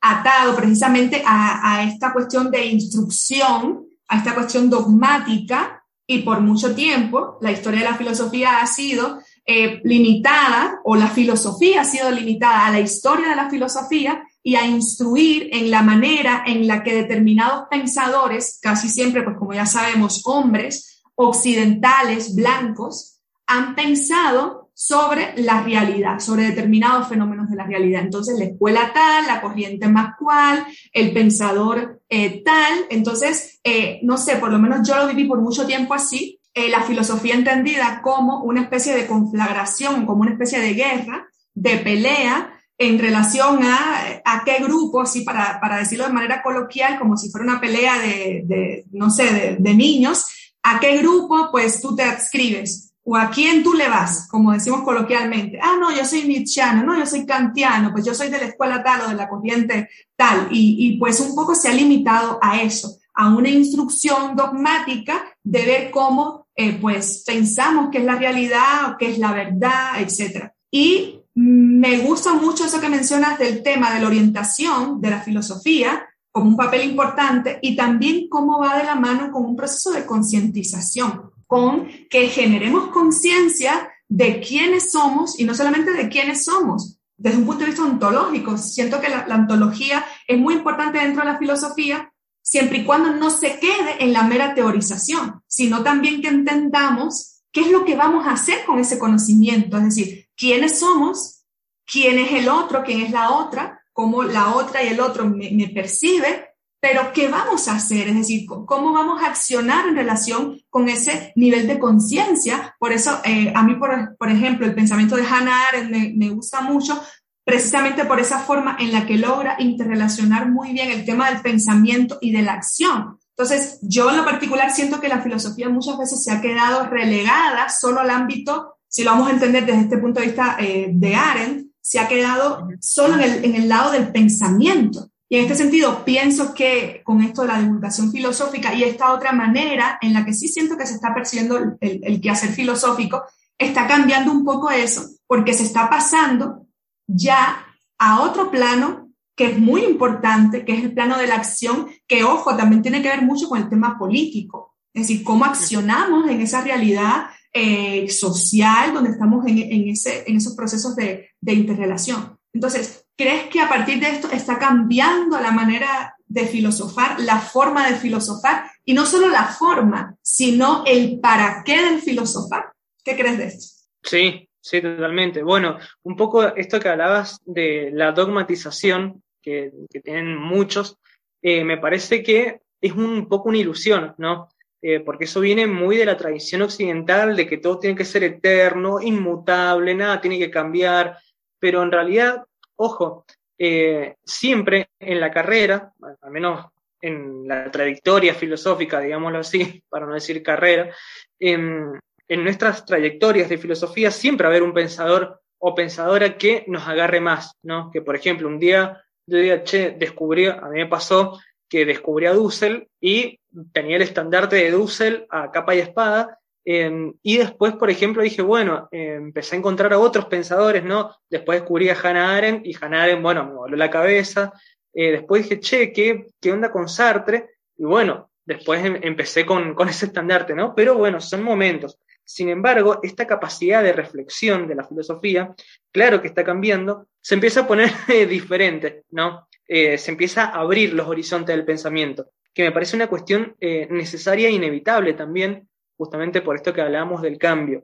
[0.01, 6.76] atado precisamente a, a esta cuestión de instrucción a esta cuestión dogmática y por mucho
[6.76, 12.12] tiempo la historia de la filosofía ha sido eh, limitada o la filosofía ha sido
[12.12, 16.84] limitada a la historia de la filosofía y a instruir en la manera en la
[16.84, 23.18] que determinados pensadores, casi siempre, pues como ya sabemos, hombres occidentales, blancos,
[23.49, 28.03] han pensado sobre la realidad, sobre determinados fenómenos de la realidad.
[28.03, 32.85] Entonces, la escuela tal, la corriente más cual, el pensador eh, tal.
[32.91, 36.69] Entonces, eh, no sé, por lo menos yo lo viví por mucho tiempo así, eh,
[36.69, 42.53] la filosofía entendida como una especie de conflagración, como una especie de guerra, de pelea
[42.77, 47.31] en relación a, a qué grupo, así para, para decirlo de manera coloquial, como si
[47.31, 52.03] fuera una pelea de, no sé, de, de niños, a qué grupo pues tú te
[52.03, 55.59] adscribes o a quién tú le vas, como decimos coloquialmente.
[55.61, 58.83] Ah, no, yo soy nietzscheano, no, yo soy kantiano, pues yo soy de la escuela
[58.83, 60.47] tal o de la corriente tal.
[60.51, 65.91] Y, pues un poco se ha limitado a eso, a una instrucción dogmática de ver
[65.91, 70.51] cómo eh, pues pensamos que es la realidad o qué es la verdad, etc.
[70.69, 76.05] Y me gusta mucho eso que mencionas del tema de la orientación de la filosofía
[76.31, 80.05] como un papel importante y también cómo va de la mano con un proceso de
[80.05, 87.39] concientización con que generemos conciencia de quiénes somos y no solamente de quiénes somos, desde
[87.39, 88.55] un punto de vista ontológico.
[88.55, 93.31] Siento que la, ontología es muy importante dentro de la filosofía, siempre y cuando no
[93.31, 98.27] se quede en la mera teorización, sino también que entendamos qué es lo que vamos
[98.27, 101.45] a hacer con ese conocimiento, es decir, quiénes somos,
[101.83, 105.71] quién es el otro, quién es la otra, cómo la otra y el otro me,
[105.73, 106.48] percibe
[106.82, 108.07] pero ¿qué vamos a hacer?
[108.07, 112.75] Es decir, ¿cómo vamos a accionar en relación con ese nivel de conciencia?
[112.80, 117.01] Por eso, eh, a mí, por, ejemplo, el pensamiento de Hannah Arendt me, gusta mucho,
[117.43, 122.17] precisamente por esa forma en la que logra interrelacionar muy bien el tema del pensamiento
[122.21, 123.17] y de la acción.
[123.32, 127.67] Entonces, yo en lo particular siento que la filosofía muchas veces se ha quedado relegada
[127.69, 131.15] solo al ámbito, si lo vamos a entender desde este punto de vista eh, de
[131.15, 135.09] Arendt, se ha quedado solo en el lado del pensamiento.
[135.30, 139.32] Y en este sentido, pienso que con esto de la divulgación filosófica y esta otra
[139.32, 143.23] manera en la que sí siento que se está percibiendo el, el quehacer filosófico,
[143.57, 146.65] está cambiando un poco eso, porque se está pasando
[147.07, 147.65] ya
[147.99, 152.23] a otro plano que es muy importante, que es el plano de la acción, que,
[152.23, 156.41] ojo, también tiene que ver mucho con el tema político, es decir, cómo accionamos en
[156.41, 162.38] esa realidad eh, social donde estamos en, en, ese, en esos procesos de, de interrelación.
[162.53, 167.86] Entonces, ¿crees que a partir de esto está cambiando la manera de filosofar, la forma
[167.89, 168.63] de filosofar?
[168.86, 172.72] Y no solo la forma, sino el para qué del filosofar.
[173.03, 173.86] ¿Qué crees de esto?
[174.01, 175.43] Sí, sí, totalmente.
[175.43, 180.97] Bueno, un poco esto que hablabas de la dogmatización que, tienen muchos,
[181.41, 184.47] eh, me parece que es un poco una ilusión, ¿no?
[184.82, 188.24] Eh, porque eso viene muy de la tradición occidental, de que todo tiene que ser
[188.24, 191.17] eterno, inmutable, nada tiene que cambiar,
[191.59, 192.45] pero en realidad,
[192.80, 193.25] ojo,
[193.57, 196.65] eh, siempre en la carrera, al menos
[197.01, 200.93] en la trayectoria filosófica, digámoslo así, para no decir carrera,
[201.39, 201.99] en,
[202.30, 207.19] nuestras trayectorias de filosofía siempre va a haber un pensador o pensadora que nos agarre
[207.19, 207.89] más, ¿no?
[207.91, 212.34] Que por ejemplo, un día yo che, descubrí, a mí me pasó que descubrí a
[212.34, 213.39] Dussel y
[213.73, 216.38] tenía el estandarte de Dussel a capa y espada,
[216.72, 221.15] Em, y después, por ejemplo, dije, bueno, eh, empecé a encontrar a otros pensadores, ¿no?
[221.28, 224.53] Después descubrí a Hannah Arendt y Hannah Arendt, bueno, me voló la cabeza.
[224.93, 227.55] Eh, después dije, che, ¿qué, ¿qué onda con Sartre?
[227.76, 230.76] Y bueno, después em, empecé con, con ese estandarte, ¿no?
[230.76, 231.97] Pero bueno, son momentos.
[232.24, 235.55] Sin embargo, esta capacidad de reflexión de la filosofía,
[235.91, 237.89] claro que está cambiando, se empieza a poner
[238.30, 239.47] diferente, ¿no?
[239.67, 244.49] Eh, se empieza a abrir los horizontes del pensamiento, que me parece una cuestión necesaria
[244.49, 245.68] e inevitable también
[245.99, 247.83] justamente por esto que hablábamos del cambio.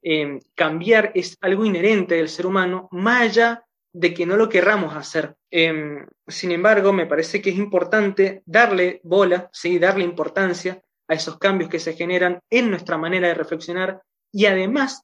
[0.00, 4.94] Eh, cambiar es algo inherente del ser humano, más allá de que no lo querramos
[4.94, 5.34] hacer.
[5.50, 9.80] Eh, sin embargo, me parece que es importante darle bola, ¿sí?
[9.80, 15.02] darle importancia a esos cambios que se generan en nuestra manera de reflexionar y además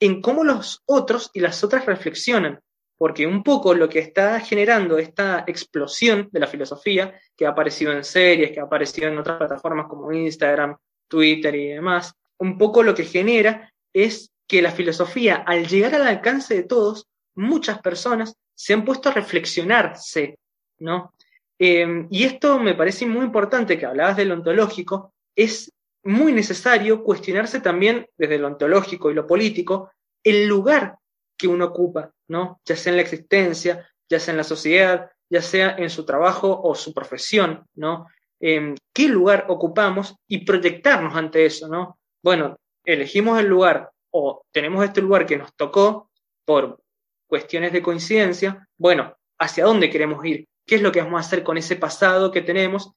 [0.00, 2.60] en cómo los otros y las otras reflexionan,
[2.96, 7.92] porque un poco lo que está generando esta explosión de la filosofía, que ha aparecido
[7.92, 10.78] en series, que ha aparecido en otras plataformas como Instagram,
[11.10, 16.06] Twitter y demás, un poco lo que genera es que la filosofía, al llegar al
[16.06, 20.38] alcance de todos, muchas personas se han puesto a reflexionarse,
[20.78, 21.12] ¿no?
[21.58, 27.60] Em, y esto me parece muy importante, que hablabas del ontológico, es muy necesario cuestionarse
[27.60, 29.90] también desde lo ontológico y lo político
[30.24, 30.96] el lugar
[31.36, 32.60] que uno ocupa, ¿no?
[32.64, 36.60] Ya sea en la existencia, ya sea en la sociedad, ya sea en su trabajo
[36.62, 38.06] o su profesión, ¿no?
[38.40, 41.98] Em, ¿Qué lugar ocupamos y proyectarnos ante eso, ¿no?
[42.22, 46.10] Bueno, elegimos el lugar o tenemos este lugar que nos tocó
[46.44, 46.80] por
[47.26, 50.48] cuestiones de coincidencia, bueno, ¿hacia dónde queremos ir?
[50.66, 52.92] ¿Qué es lo que vamos a hacer con ese pasado que tenemos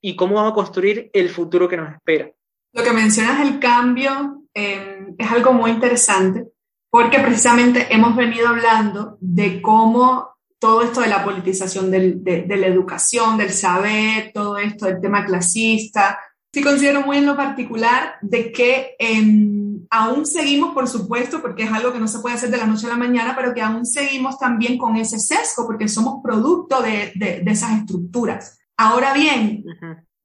[0.00, 2.30] y cómo vamos a construir el futuro que nos espera?
[2.72, 6.46] Lo que mencionas, el cambio, em, es algo muy interesante
[6.90, 13.36] porque precisamente hemos venido hablando de cómo todo esto de la politización de, la educación,
[13.36, 16.18] del saber, todo esto del tema clasista,
[16.52, 21.72] sí considero muy en lo particular de que em, aún seguimos, por supuesto, porque es
[21.72, 23.84] algo que no se puede hacer de la noche a la mañana, pero que aún
[23.84, 27.12] seguimos también con ese sesgo, porque somos producto de,
[27.46, 28.58] esas estructuras.
[28.76, 29.64] Ahora bien,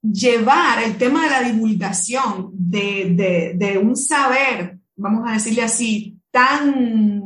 [0.02, 7.24] llevar el tema de la divulgación de, un saber, vamos a decirle así, tan,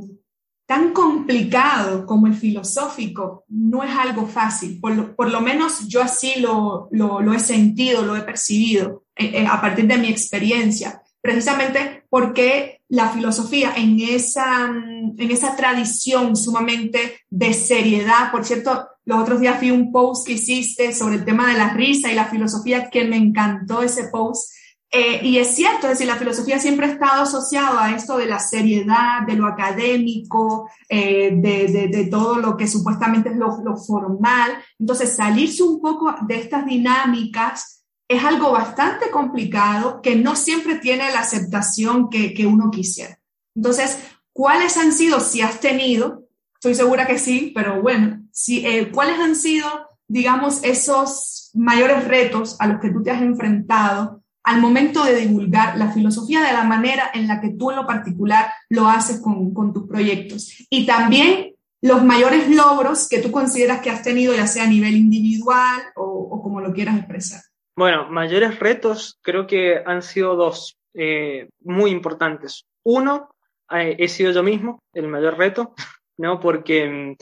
[0.67, 4.81] tan complicado como el filosófico, no es algo fácil.
[4.81, 9.61] Por lo, menos yo así lo, lo, he sentido, lo he percibido eh, eh, a
[9.61, 17.53] partir de mi experiencia, precisamente porque la filosofía en esa, en esa tradición sumamente de
[17.53, 21.59] seriedad, por cierto, los otros días vi un post que hiciste sobre el tema de
[21.59, 24.51] la risa y la filosofía, que me encantó ese post.
[24.97, 28.27] Eh, y es cierto, es decir, la filosofía siempre ha estado asociada a esto de
[28.27, 34.53] la seriedad, de lo académico, eh, de, todo lo que supuestamente es lo, formal.
[34.79, 41.11] Entonces, salirse un poco de estas dinámicas es algo bastante complicado que no siempre tiene
[41.11, 43.19] la aceptación que, que uno quisiera.
[43.57, 43.99] Entonces,
[44.33, 46.25] ¿cuáles han sido, si has tenido,
[46.65, 49.69] Estoy segura que sí, pero bueno, si, eh, ¿cuáles han sido,
[50.09, 55.77] digamos, esos mayores retos a los que tú te has enfrentado al momento de divulgar
[55.77, 59.73] la filosofía de la manera en la que tú en lo particular lo haces con,
[59.73, 60.67] tus proyectos?
[60.71, 64.97] Y también los mayores logros que tú consideras que has tenido, ya sea a nivel
[64.97, 67.41] individual o, o como lo quieras expresar.
[67.77, 72.67] Bueno, mayores retos creo que han sido dos eh, muy importantes.
[72.85, 73.35] Uno,
[73.71, 75.75] eh, he sido yo mismo el mayor reto,
[76.19, 76.39] ¿no?
[76.39, 77.17] Porque mm,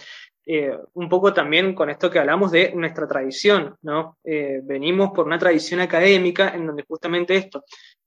[0.46, 4.18] eh, un poco también con esto que hablamos de nuestra tradición, ¿no?
[4.24, 7.64] Eh, venimos por una tradición académica en donde justamente esto,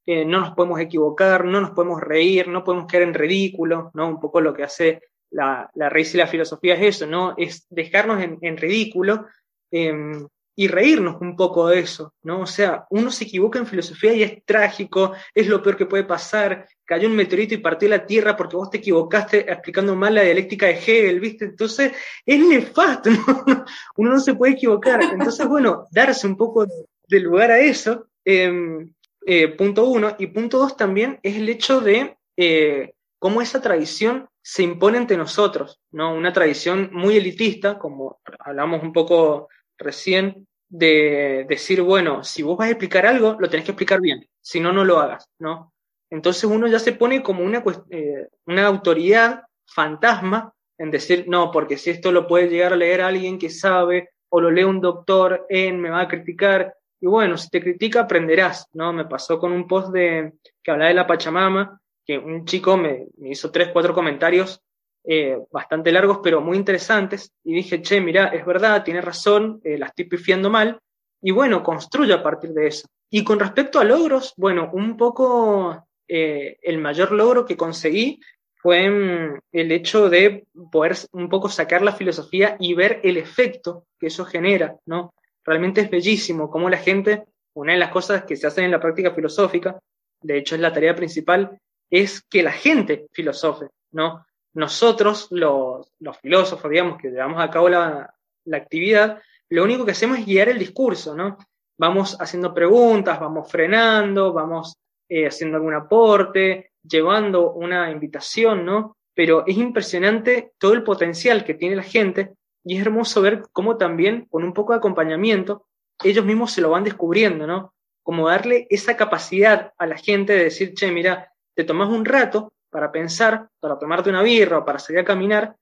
[0.08, 4.08] no nos podemos equivocar, no nos podemos reír, no podemos caer en ridículo, ¿no?
[4.08, 7.34] Un poco lo que hace la, la raíz y la filosofía es eso, ¿no?
[7.38, 9.26] Es dejarnos en, en ridículo
[9.72, 10.28] em,
[10.58, 12.41] y reírnos un poco de eso, ¿no?
[12.41, 16.06] O sea, uno se equivoca en filosofía y es trágico, es lo peor que puede
[16.06, 20.22] pasar, cayó un meteorito y partió la Tierra porque vos te equivocaste explicando mal la
[20.22, 21.45] dialéctica de Hegel, ¿viste?
[21.45, 21.91] Entonces,
[22.26, 23.10] es nefasto,
[23.47, 23.66] ¿no?
[23.97, 25.01] Uno no se puede equivocar.
[25.03, 28.93] Entonces, bueno, darse un poco de lugar a eso, em,
[29.26, 30.16] eh, punto uno.
[30.20, 35.18] Y punto dos también es el hecho de eh, cómo esa tradición se impone ante
[35.18, 36.14] nosotros, ¿no?
[36.14, 42.67] Una tradición muy elitista, como hablamos un poco recién, de decir, bueno, si vos vas
[42.67, 45.73] a explicar algo, lo tenés que explicar bien, si no, no lo hagas, ¿no?
[46.09, 51.78] Entonces uno ya se pone como una, eh, una autoridad fantasma en decir, no, porque
[51.78, 55.45] si esto lo puede llegar a leer alguien que sabe, o lo lee un doctor
[55.49, 58.91] en, me va a criticar, y bueno, si te critica aprenderás, ¿no?
[58.91, 63.07] Me pasó con un post de, que hablaba de la Pachamama, que un chico me,
[63.17, 64.61] me hizo tres, cuatro comentarios
[65.08, 69.78] eh, bastante largos, pero muy interesantes, y dije, che, mira, es verdad, tiene razón, eh,
[69.78, 70.80] la estoy pifiando mal,
[71.22, 72.88] y bueno, construyo a partir de eso.
[73.10, 78.20] Y con respecto a logros, bueno, un poco eh, el mayor logro que conseguí
[78.56, 83.86] fue mm, el hecho de poder un poco sacar la filosofía y ver el efecto
[83.99, 85.14] que eso genera, ¿no?
[85.43, 88.80] Realmente es bellísimo cómo la gente, una de las cosas que se hacen en la
[88.80, 89.80] práctica filosófica,
[90.22, 94.26] de hecho es la tarea principal, es que la gente filosofe, ¿no?
[94.56, 95.88] Nosotros, los,
[96.22, 98.14] filósofos, digamos, que llevamos a cabo la,
[98.53, 101.38] actividad, lo único que hacemos es guiar el discurso, ¿no?
[101.78, 104.78] Vamos haciendo preguntas, vamos frenando, vamos
[105.10, 108.95] eh, haciendo algún aporte, llevando una invitación, ¿no?
[109.14, 113.78] Pero es impresionante todo el potencial que tiene la gente y es hermoso ver cómo
[113.78, 115.66] también, con un poco de acompañamiento,
[116.03, 117.74] ellos mismos se lo van descubriendo, ¿no?
[118.03, 122.53] Como darle esa capacidad a la gente de decir, che, mira, te tomas un rato
[122.76, 125.55] para pensar, para tomarte una birra o para salir a caminar,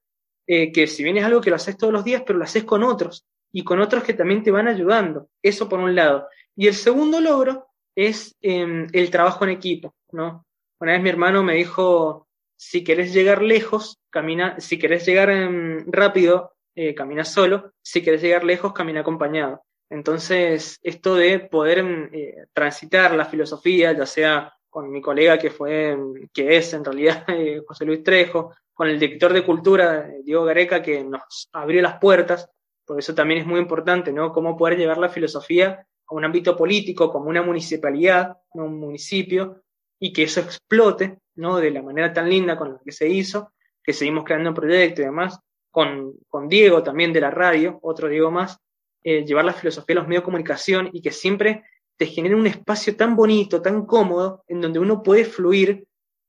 [0.48, 2.64] eh, que si bien es algo que lo haces todos los días, pero lo haces
[2.64, 5.30] con otros y con otros que también te van ayudando.
[5.44, 6.28] Eso por un lado.
[6.56, 10.44] Y el segundo logro es em, el trabajo en equipo, ¿no?
[10.80, 15.86] Una vez mi hermano me dijo, si querés llegar lejos, camina, si querés llegar em,
[15.92, 19.62] rápido, eh, camina solo, si querés llegar lejos, camina acompañado.
[19.88, 25.52] Entonces, esto de poder em, eh, transitar la filosofía, ya sea con mi colega que
[25.52, 25.96] fue,
[26.34, 30.82] que es en realidad eh, José Luis Trejo, con el director de cultura, Diego Gareca,
[30.82, 32.50] que nos abrió las puertas,
[32.84, 34.34] por eso también es muy importante, ¿no?
[34.34, 39.62] Cómo poder llevar la filosofía a un ámbito político, como una municipalidad, un municipio,
[40.00, 41.58] y que eso explote, ¿no?
[41.58, 43.54] De la manera tan linda con la que se hizo,
[43.84, 48.10] que seguimos creando un proyecto y demás, con, con Diego también de la radio, otro
[48.10, 48.58] Diego más,
[49.04, 51.64] eh, llevar la filosofía a los medios de comunicación y que siempre
[51.98, 55.86] te genere un espacio tan bonito, tan cómodo, en donde uno puede fluir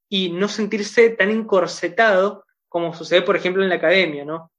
[0.09, 4.51] y no sentirse tan encorsetado como sucede, por ejemplo, en la academia, ¿no?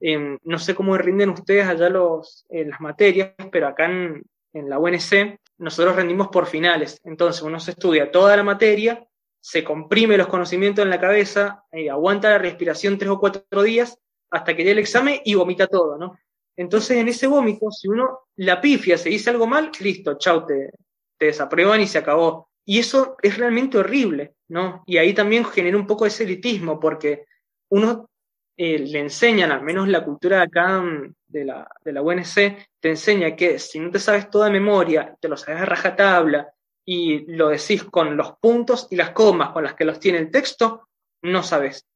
[0.00, 4.78] Em, no sé cómo rinden ustedes allá los, las materias, pero acá en, en, la
[4.78, 7.00] UNC nosotros rendimos por finales.
[7.04, 9.06] Entonces uno se estudia toda la materia,
[9.40, 13.98] se comprime los conocimientos en la cabeza, eh, aguanta la respiración tres o cuatro días
[14.30, 16.16] hasta que llegue el examen y vomita todo, ¿no?
[16.56, 20.70] Entonces, en ese vómito, si uno la pifia, se dice algo mal, listo, chau, te,
[21.18, 22.48] te desaprueban y se acabó.
[22.64, 24.82] Y eso es realmente horrible, ¿no?
[24.86, 27.26] Y ahí también genera un poco ese elitismo, porque
[27.70, 28.08] uno
[28.56, 32.34] eh, le enseñan, al menos la cultura de acá mm, de la, de la UNC,
[32.80, 36.52] te enseña que si no te sabes toda memoria, te lo sabes a rajatabla
[36.84, 40.30] y lo decís con los puntos y las comas con las que los tiene el
[40.30, 40.88] texto,
[41.22, 41.86] no sabes.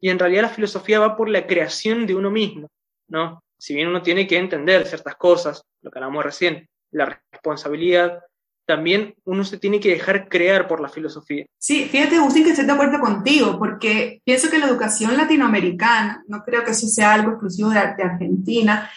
[0.00, 2.68] Y en realidad la filosofía va por la creación de uno mismo,
[3.08, 3.42] ¿no?
[3.58, 8.20] Si bien uno tiene que entender ciertas cosas, lo que hablamos recién, la responsabilidad,
[8.66, 11.46] también uno se tiene que dejar crear por la filosofía.
[11.56, 16.42] Sí, fíjate, Agustín, que estoy de acuerdo contigo, porque pienso que la educación latinoamericana, no
[16.42, 18.90] creo que eso sea algo exclusivo de, Argentina,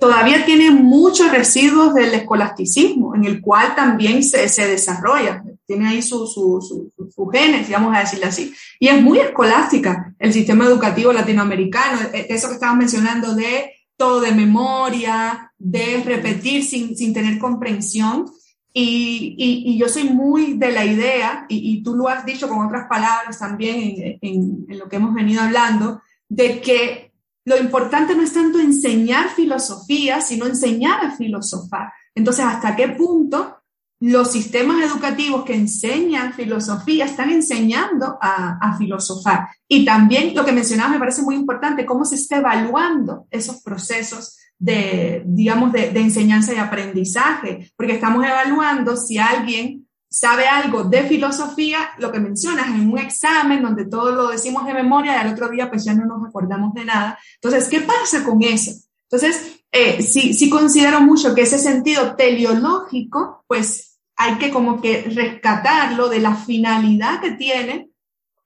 [0.00, 6.02] todavía tiene muchos residuos del escolasticismo, en el cual también se, se desarrolla, tiene ahí
[6.02, 8.54] sus su, su, su, genes, digamos a decirlo así.
[8.78, 14.20] Y es muy escolástica el sistema educativo latinoamericano, e, eso que estabas mencionando de todo
[14.20, 18.30] de memoria, de repetir sin, sin tener comprensión.
[18.72, 22.86] Y, y, yo soy muy de la idea, y, tú lo has dicho con otras
[22.88, 27.12] palabras también en, en, en lo que hemos venido hablando, de que
[27.46, 31.90] lo importante no es tanto enseñar filosofía, sino enseñar a filosofar.
[32.14, 33.55] Entonces, ¿hasta qué punto
[34.00, 39.48] los sistemas educativos que enseñan filosofía están enseñando a, filosofar.
[39.66, 44.36] Y también lo que mencionabas me parece muy importante, cómo se está evaluando esos procesos
[44.58, 51.90] de, digamos, de, enseñanza y aprendizaje, porque estamos evaluando si alguien sabe algo de filosofía,
[51.98, 55.48] lo que mencionas en un examen donde todo lo decimos de memoria y al otro
[55.48, 57.18] día pues ya no nos acordamos de nada.
[57.34, 58.72] Entonces, ¿qué pasa con eso?
[59.10, 63.85] Entonces, eh, sí, sí considero mucho que ese sentido teleológico, pues
[64.16, 67.90] hay que como que rescatarlo de la finalidad que tiene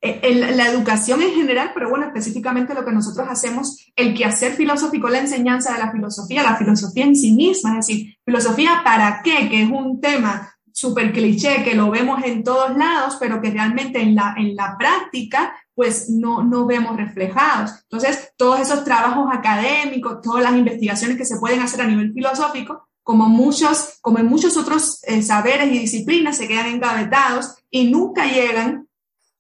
[0.03, 5.11] eh, la educación en general, pero bueno, específicamente lo que nosotros hacemos, el quehacer filosófico,
[5.11, 9.51] la enseñanza de la filosofía, la filosofía en sí misma, es decir, filosofía para qué,
[9.51, 14.01] que es un tema súper cliché, que lo vemos en todos lados, pero que realmente
[14.01, 17.73] en la, en la práctica pues no, no vemos reflejados.
[17.83, 22.90] Entonces, todos esos trabajos académicos, todas las investigaciones que se pueden hacer a nivel filosófico,
[23.03, 28.27] como, muchos, como en muchos otros eh, saberes y disciplinas, se quedan engavetados y nunca
[28.27, 28.89] llegan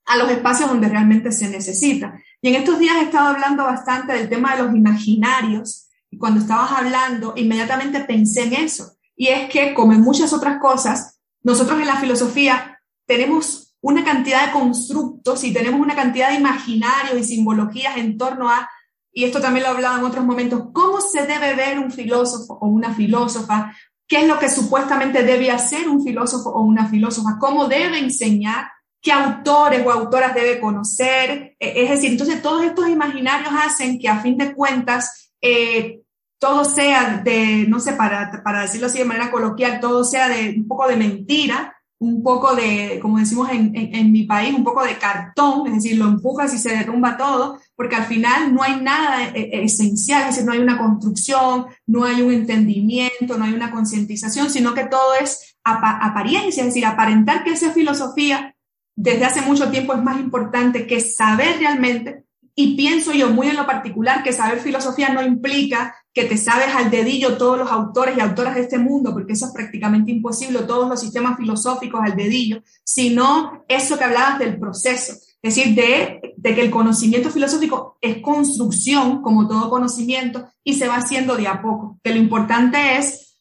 [0.06, 2.20] a los espacios donde realmente se necesita.
[2.42, 6.40] Y en estos días he estado hablando bastante del tema de los imaginarios, y cuando
[6.40, 8.96] estabas hablando, inmediatamente pensé en eso.
[9.14, 14.46] Y es que, como en muchas otras cosas, nosotros en la filosofía tenemos una cantidad
[14.46, 18.68] de constructos y tenemos una cantidad de imaginarios y simbologías en torno a,
[19.12, 22.58] y esto también lo he hablado en otros momentos, cómo se debe ver un filósofo
[22.60, 23.74] o una filósofa,
[24.06, 28.68] qué es lo que supuestamente debe hacer un filósofo o una filósofa, cómo debe enseñar,
[29.00, 31.56] qué autores o autoras debe conocer.
[31.58, 36.00] E, es decir, entonces todos estos imaginarios hacen que a fin de cuentas eh,
[36.38, 40.54] todo sea de, no sé, para, para decirlo así de manera coloquial, todo sea de
[40.56, 44.82] un poco de mentira, un poco de, como decimos en, en, mi país, un poco
[44.82, 48.78] de cartón, es decir, lo empujas y se derrumba todo, porque al final no hay
[48.78, 53.44] nada eh, eh, esencial, es decir, no hay una construcción, no hay un entendimiento, no
[53.46, 58.54] hay una concientización, sino que todo es apariencia, es decir, aparentar que esa filosofía
[58.94, 63.56] desde hace mucho tiempo es más importante que saber realmente, y pienso yo muy en
[63.56, 68.14] lo particular que saber filosofía no implica que te sabes al dedillo todos los autores
[68.14, 72.14] y autoras de este mundo, porque eso es prácticamente imposible, todos los sistemas filosóficos al
[72.14, 75.14] dedillo, sino eso que hablabas del proceso.
[75.42, 80.96] Es decir, de, que el conocimiento filosófico es construcción, como todo conocimiento, y se va
[80.96, 81.98] haciendo de a poco.
[82.02, 83.38] Que lo importante es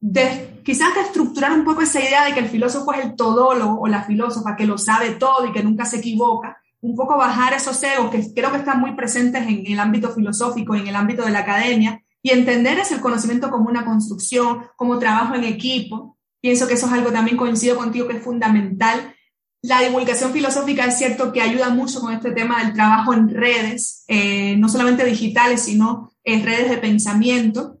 [0.00, 3.80] de, quizás de estructurar un poco esa idea de que el filósofo es el todólogo
[3.80, 7.52] o la filósofa que lo sabe todo y que nunca se equivoca, un poco bajar
[7.52, 11.24] esos egos que creo que están muy presentes en el ámbito filosófico en el ámbito
[11.24, 16.16] de la academia, y entender es el conocimiento como una construcción, como trabajo en equipo.
[16.40, 19.14] Pienso que eso es algo también coincido contigo que es fundamental.
[19.62, 24.04] La divulgación filosófica es cierto que ayuda mucho con este tema del trabajo en redes,
[24.08, 27.78] eh, no solamente digitales, sino en redes de pensamiento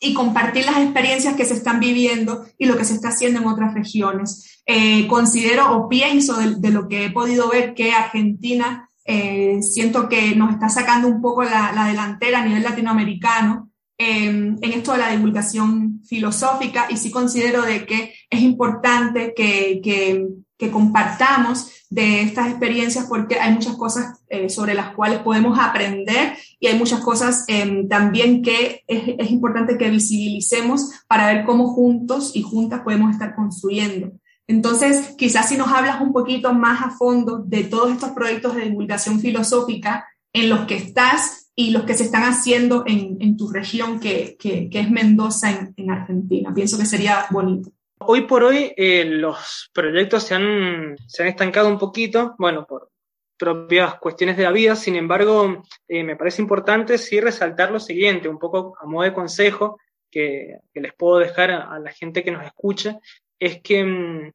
[0.00, 3.46] y compartir las experiencias que se están viviendo y lo que se está haciendo en
[3.46, 4.62] otras regiones.
[4.64, 10.34] Eh, considero o pienso de, lo que he podido ver que Argentina eh, siento que
[10.34, 13.68] nos está sacando un poco la, la delantera a nivel latinoamericano
[14.00, 19.80] Em, en esto de la divulgación filosófica y sí considero de que es importante que,
[19.82, 20.24] que,
[20.70, 26.66] compartamos de estas experiencias porque hay muchas cosas eh, sobre las cuales podemos aprender y
[26.66, 32.42] hay muchas cosas em, también que es, importante que visibilicemos para ver cómo juntos y
[32.42, 34.12] juntas podemos estar construyendo.
[34.46, 38.62] Entonces, quizás si nos hablas un poquito más a fondo de todos estos proyectos de
[38.62, 43.98] divulgación filosófica en los que estás y los que se están haciendo en, tu región,
[44.00, 46.54] que, que, que es Mendoza, en, en, Argentina.
[46.54, 47.70] Pienso que sería bonito.
[48.10, 52.88] Hoy por hoy eh, los proyectos se han, se han estancado un poquito, bueno, por
[53.36, 58.30] propias cuestiones de la vida, sin embargo, eh, me parece importante sí resaltar lo siguiente,
[58.30, 59.78] un poco a modo de consejo
[60.10, 62.98] que, les puedo dejar a, la gente que nos escucha,
[63.38, 64.32] es que mmm,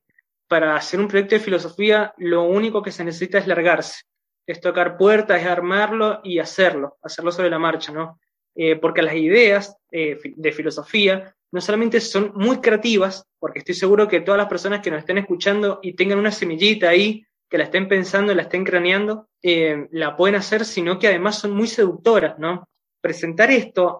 [0.47, 4.03] para hacer un proyecto de filosofía lo único que se necesita es largarse
[4.45, 8.19] es tocar puertas, es armarlo y hacerlo, hacerlo sobre la marcha, ¿no?
[8.53, 14.21] Eh, porque las ideas de filosofía no solamente son muy creativas, porque estoy seguro que
[14.21, 17.89] todas las personas que nos estén escuchando y tengan una semillita ahí, que la estén
[17.89, 22.69] pensando, la estén craneando, eh, la pueden hacer, sino que además son muy seductoras, ¿no?
[23.01, 23.99] Presentar esto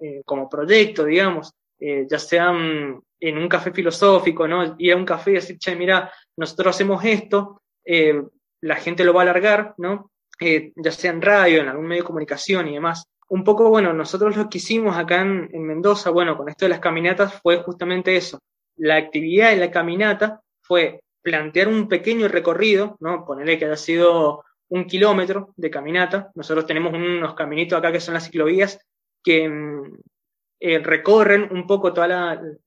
[0.00, 4.74] eh, como proyecto, digamos, eh, ya sea en un café filosófico, ¿no?
[4.78, 7.60] Ir a un café y decir, che, mira, nosotros hacemos esto,
[8.62, 10.10] la gente lo va a alargar, ¿no?
[10.40, 13.04] Ya sea en radio, en algún medio de comunicación y demás.
[13.28, 16.80] Un poco, bueno, nosotros lo que hicimos acá en Mendoza, bueno, con esto de las
[16.80, 18.38] caminatas fue justamente eso.
[18.76, 23.24] La actividad de la caminata fue plantear un pequeño recorrido, ¿no?
[23.24, 26.30] Ponerle que haya sido un kilómetro de caminata.
[26.34, 28.80] Nosotros tenemos unos caminitos acá que son las ciclovías
[29.22, 29.98] que mm,
[30.60, 32.06] eh, recorren un poco todo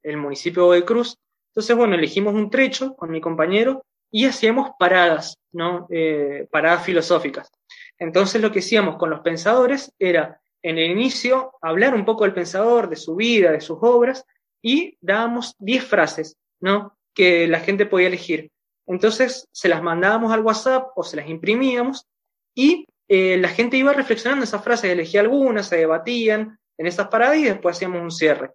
[0.03, 1.18] el municipio de Cruz.
[1.51, 5.88] Entonces, bueno, elegimos un trecho con mi compañero y hacíamos paradas, ¿no?
[5.89, 7.51] Eh, paradas filosóficas.
[7.97, 12.34] Entonces lo que hacíamos con los pensadores era, en el inicio, hablar un poco del
[12.34, 14.26] pensador, de su vida, de sus obras,
[14.66, 16.97] y dábamos 10 frases, ¿no?
[17.13, 18.49] Que la gente podía elegir.
[18.88, 22.07] Entonces se las mandábamos al WhatsApp o se las imprimíamos
[22.55, 27.38] y eh, la gente iba reflexionando esas frases, elegía algunas, se debatían en esas paradas
[27.38, 28.53] y después hacíamos un cierre.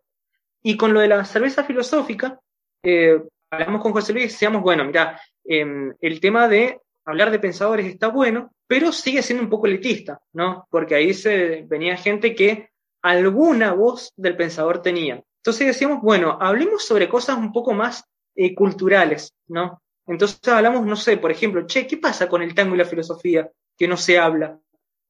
[0.65, 2.41] Y con lo de la cerveza filosófica,
[2.83, 7.39] eh, hablamos con José Luis y decíamos, bueno, mira, eh, el tema de hablar de
[7.39, 10.67] pensadores está bueno, pero sigue siendo un poco elitista, ¿no?
[10.71, 15.23] Porque ahí se venía gente que alguna voz del pensador tenía.
[15.41, 19.83] Entonces decíamos, bueno, hablemos sobre cosas un poco más eh, culturales, ¿no?
[20.07, 23.51] Entonces hablamos, no sé, por ejemplo, che, ¿qué pasa con el tango y la filosofía
[23.77, 24.59] que no se habla?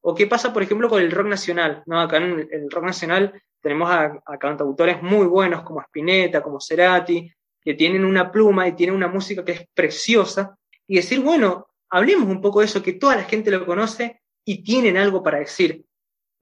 [0.02, 1.82] ¿O qué pasa, por ejemplo, con el rock nacional?
[1.86, 2.00] ¿no?
[2.00, 7.30] Acá en el rock nacional tenemos a, a cantautores muy buenos como Spinetta, como Cerati,
[7.60, 10.56] que tienen una pluma y tienen una música que es preciosa,
[10.86, 14.62] y decir, bueno, hablemos un poco de eso, que toda la gente lo conoce y
[14.62, 15.84] tienen algo para decir.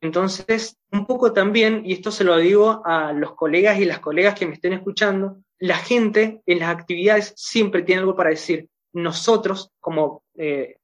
[0.01, 4.39] Entonces, un poco también, y esto se lo digo a los colegas y las colegas
[4.39, 8.69] que me estén escuchando, la gente en las actividades siempre tiene algo para decir.
[8.93, 10.77] Nosotros, como eh,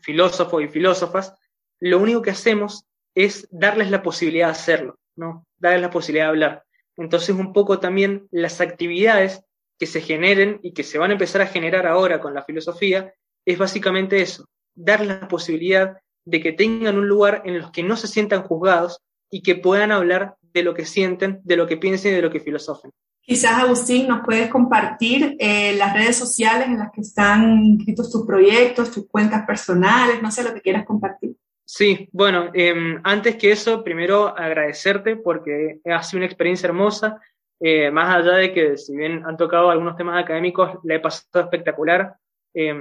[0.00, 1.34] filósofos y filósofas,
[1.78, 5.46] lo único que hacemos es darles la posibilidad de hacerlo, ¿no?
[5.58, 6.64] Darles la posibilidad de hablar.
[6.96, 9.42] Entonces, un poco también las actividades
[9.78, 13.12] que se generen y que se van a empezar a generar ahora con la filosofía
[13.44, 17.96] es básicamente eso, dar la posibilidad de que tengan un lugar en los que no
[17.96, 19.00] se sientan juzgados
[19.30, 22.30] y que puedan hablar de lo que sienten, de lo que piensen y de lo
[22.30, 22.90] que filosofen.
[23.20, 28.26] Quizás, Agustín, nos puedes compartir eh, las redes sociales en las que están inscritos tus
[28.26, 31.34] proyectos, tus cuentas personales, no sé lo que quieras compartir.
[31.64, 37.18] Sí, bueno, eh, antes que eso, primero agradecerte porque ha sido una experiencia hermosa.
[37.60, 41.44] Eh, más allá de que si bien han tocado algunos temas académicos, le he pasado
[41.44, 42.16] espectacular
[42.54, 42.74] eh,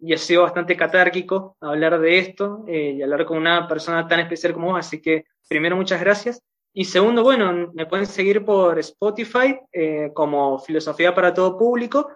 [0.00, 4.20] y ha sido bastante catárquico hablar de esto eh, y hablar con una persona tan
[4.20, 6.42] especial como vos, así que primero muchas gracias.
[6.72, 12.08] Y segundo, bueno, me pueden seguir por Spotify eh, como Filosofía para todo público.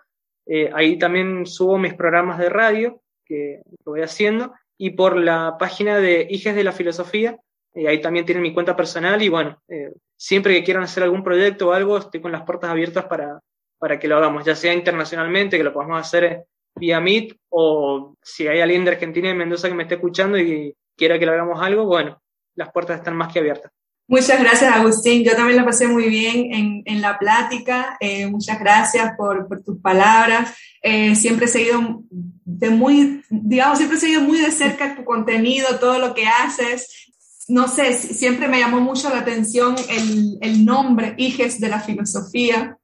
[0.75, 6.27] ahí también subo mis programas de radio, que, voy haciendo y por la página de
[6.29, 7.39] Hijes de la Filosofía.
[7.75, 11.25] Eh, ahí también tienen mi cuenta personal y bueno, eh, siempre que quieran hacer algún
[11.25, 13.41] proyecto o algo, estoy con las puertas abiertas para,
[13.79, 16.45] para que lo hagamos, ya sea internacionalmente, que lo podamos hacer
[16.85, 20.75] vía Meet o si hay alguien de Argentina y Mendoza que me esté escuchando y
[20.97, 22.21] quiera que lo hagamos algo, bueno,
[22.55, 23.73] las puertas están más que abiertas.
[24.07, 25.25] Muchas gracias, Agustín.
[25.25, 27.97] Yo también la pasé muy bien en, en la plática.
[28.01, 30.55] Eh, muchas gracias por, por tus palabras.
[30.83, 35.79] Eh, siempre he seguido de muy, digamos, siempre he seguido muy de cerca tu contenido,
[35.81, 37.13] todo lo que haces.
[37.49, 42.77] No sé, siempre me llamó mucho la atención el, el nombre, Hijes de la Filosofía,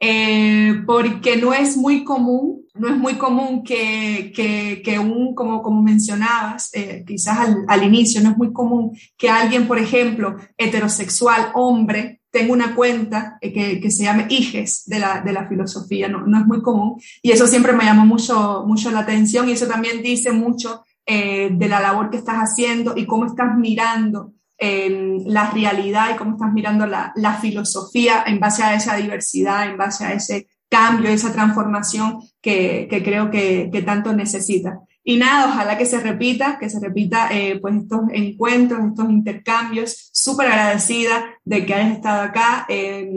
[0.00, 5.62] eh, porque no es muy común no es muy común que, que, que un, como,
[5.62, 10.36] como mencionabas, eh, quizás al, al, inicio, no es muy común que alguien, por ejemplo,
[10.56, 15.48] heterosexual, hombre, tenga una cuenta eh, que, que, se llame Hijes de la, de la
[15.48, 17.00] filosofía, no, no, es muy común.
[17.22, 21.50] Y eso siempre me llamó mucho, mucho la atención y eso también dice mucho eh,
[21.52, 26.32] de la labor que estás haciendo y cómo estás mirando eh, la realidad y cómo
[26.32, 31.10] estás mirando la, la filosofía en base a esa diversidad, en base a ese cambio,
[31.10, 34.80] esa transformación que, que creo que, que, tanto necesita.
[35.08, 40.10] Y nada, ojalá que se repita, que se repita eh, pues estos encuentros, estos intercambios.
[40.12, 42.66] Súper agradecida de que hayas estado acá.
[42.68, 43.08] Eh,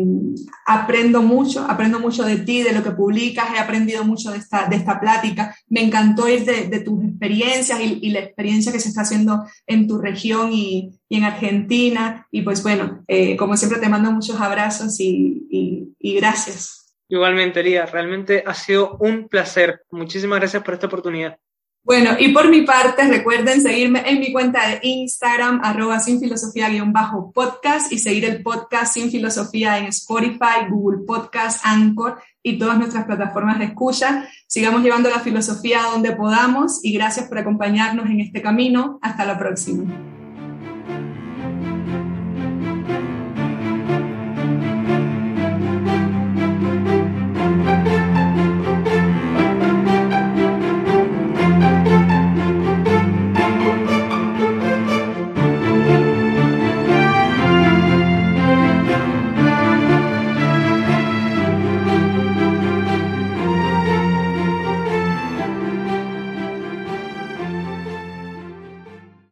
[0.67, 4.67] aprendo mucho, aprendo mucho de ti, de lo que publicas, he aprendido mucho de esta,
[4.67, 5.55] de esta plática.
[5.67, 9.47] Me encantó ir de, de tus experiencias y, y, la experiencia que se está haciendo
[9.65, 12.27] en tu región y, y en Argentina.
[12.29, 15.47] Y pues bueno, eh, como siempre te mando muchos abrazos y,
[15.99, 16.93] y, gracias.
[17.07, 19.81] Igualmente, Lía, realmente ha sido un placer.
[19.89, 21.39] Muchísimas gracias por esta oportunidad.
[21.83, 27.91] Bueno, y por mi parte, recuerden seguirme en mi cuenta de Instagram, arroba sin filosofía-podcast,
[27.91, 33.59] y seguir el podcast Sin Filosofía en Spotify, Google Podcast, Anchor y todas nuestras plataformas
[33.59, 34.27] de escucha.
[34.47, 38.99] Sigamos llevando la filosofía donde podamos y gracias por acompañarnos en este camino.
[39.01, 40.18] Hasta la próxima.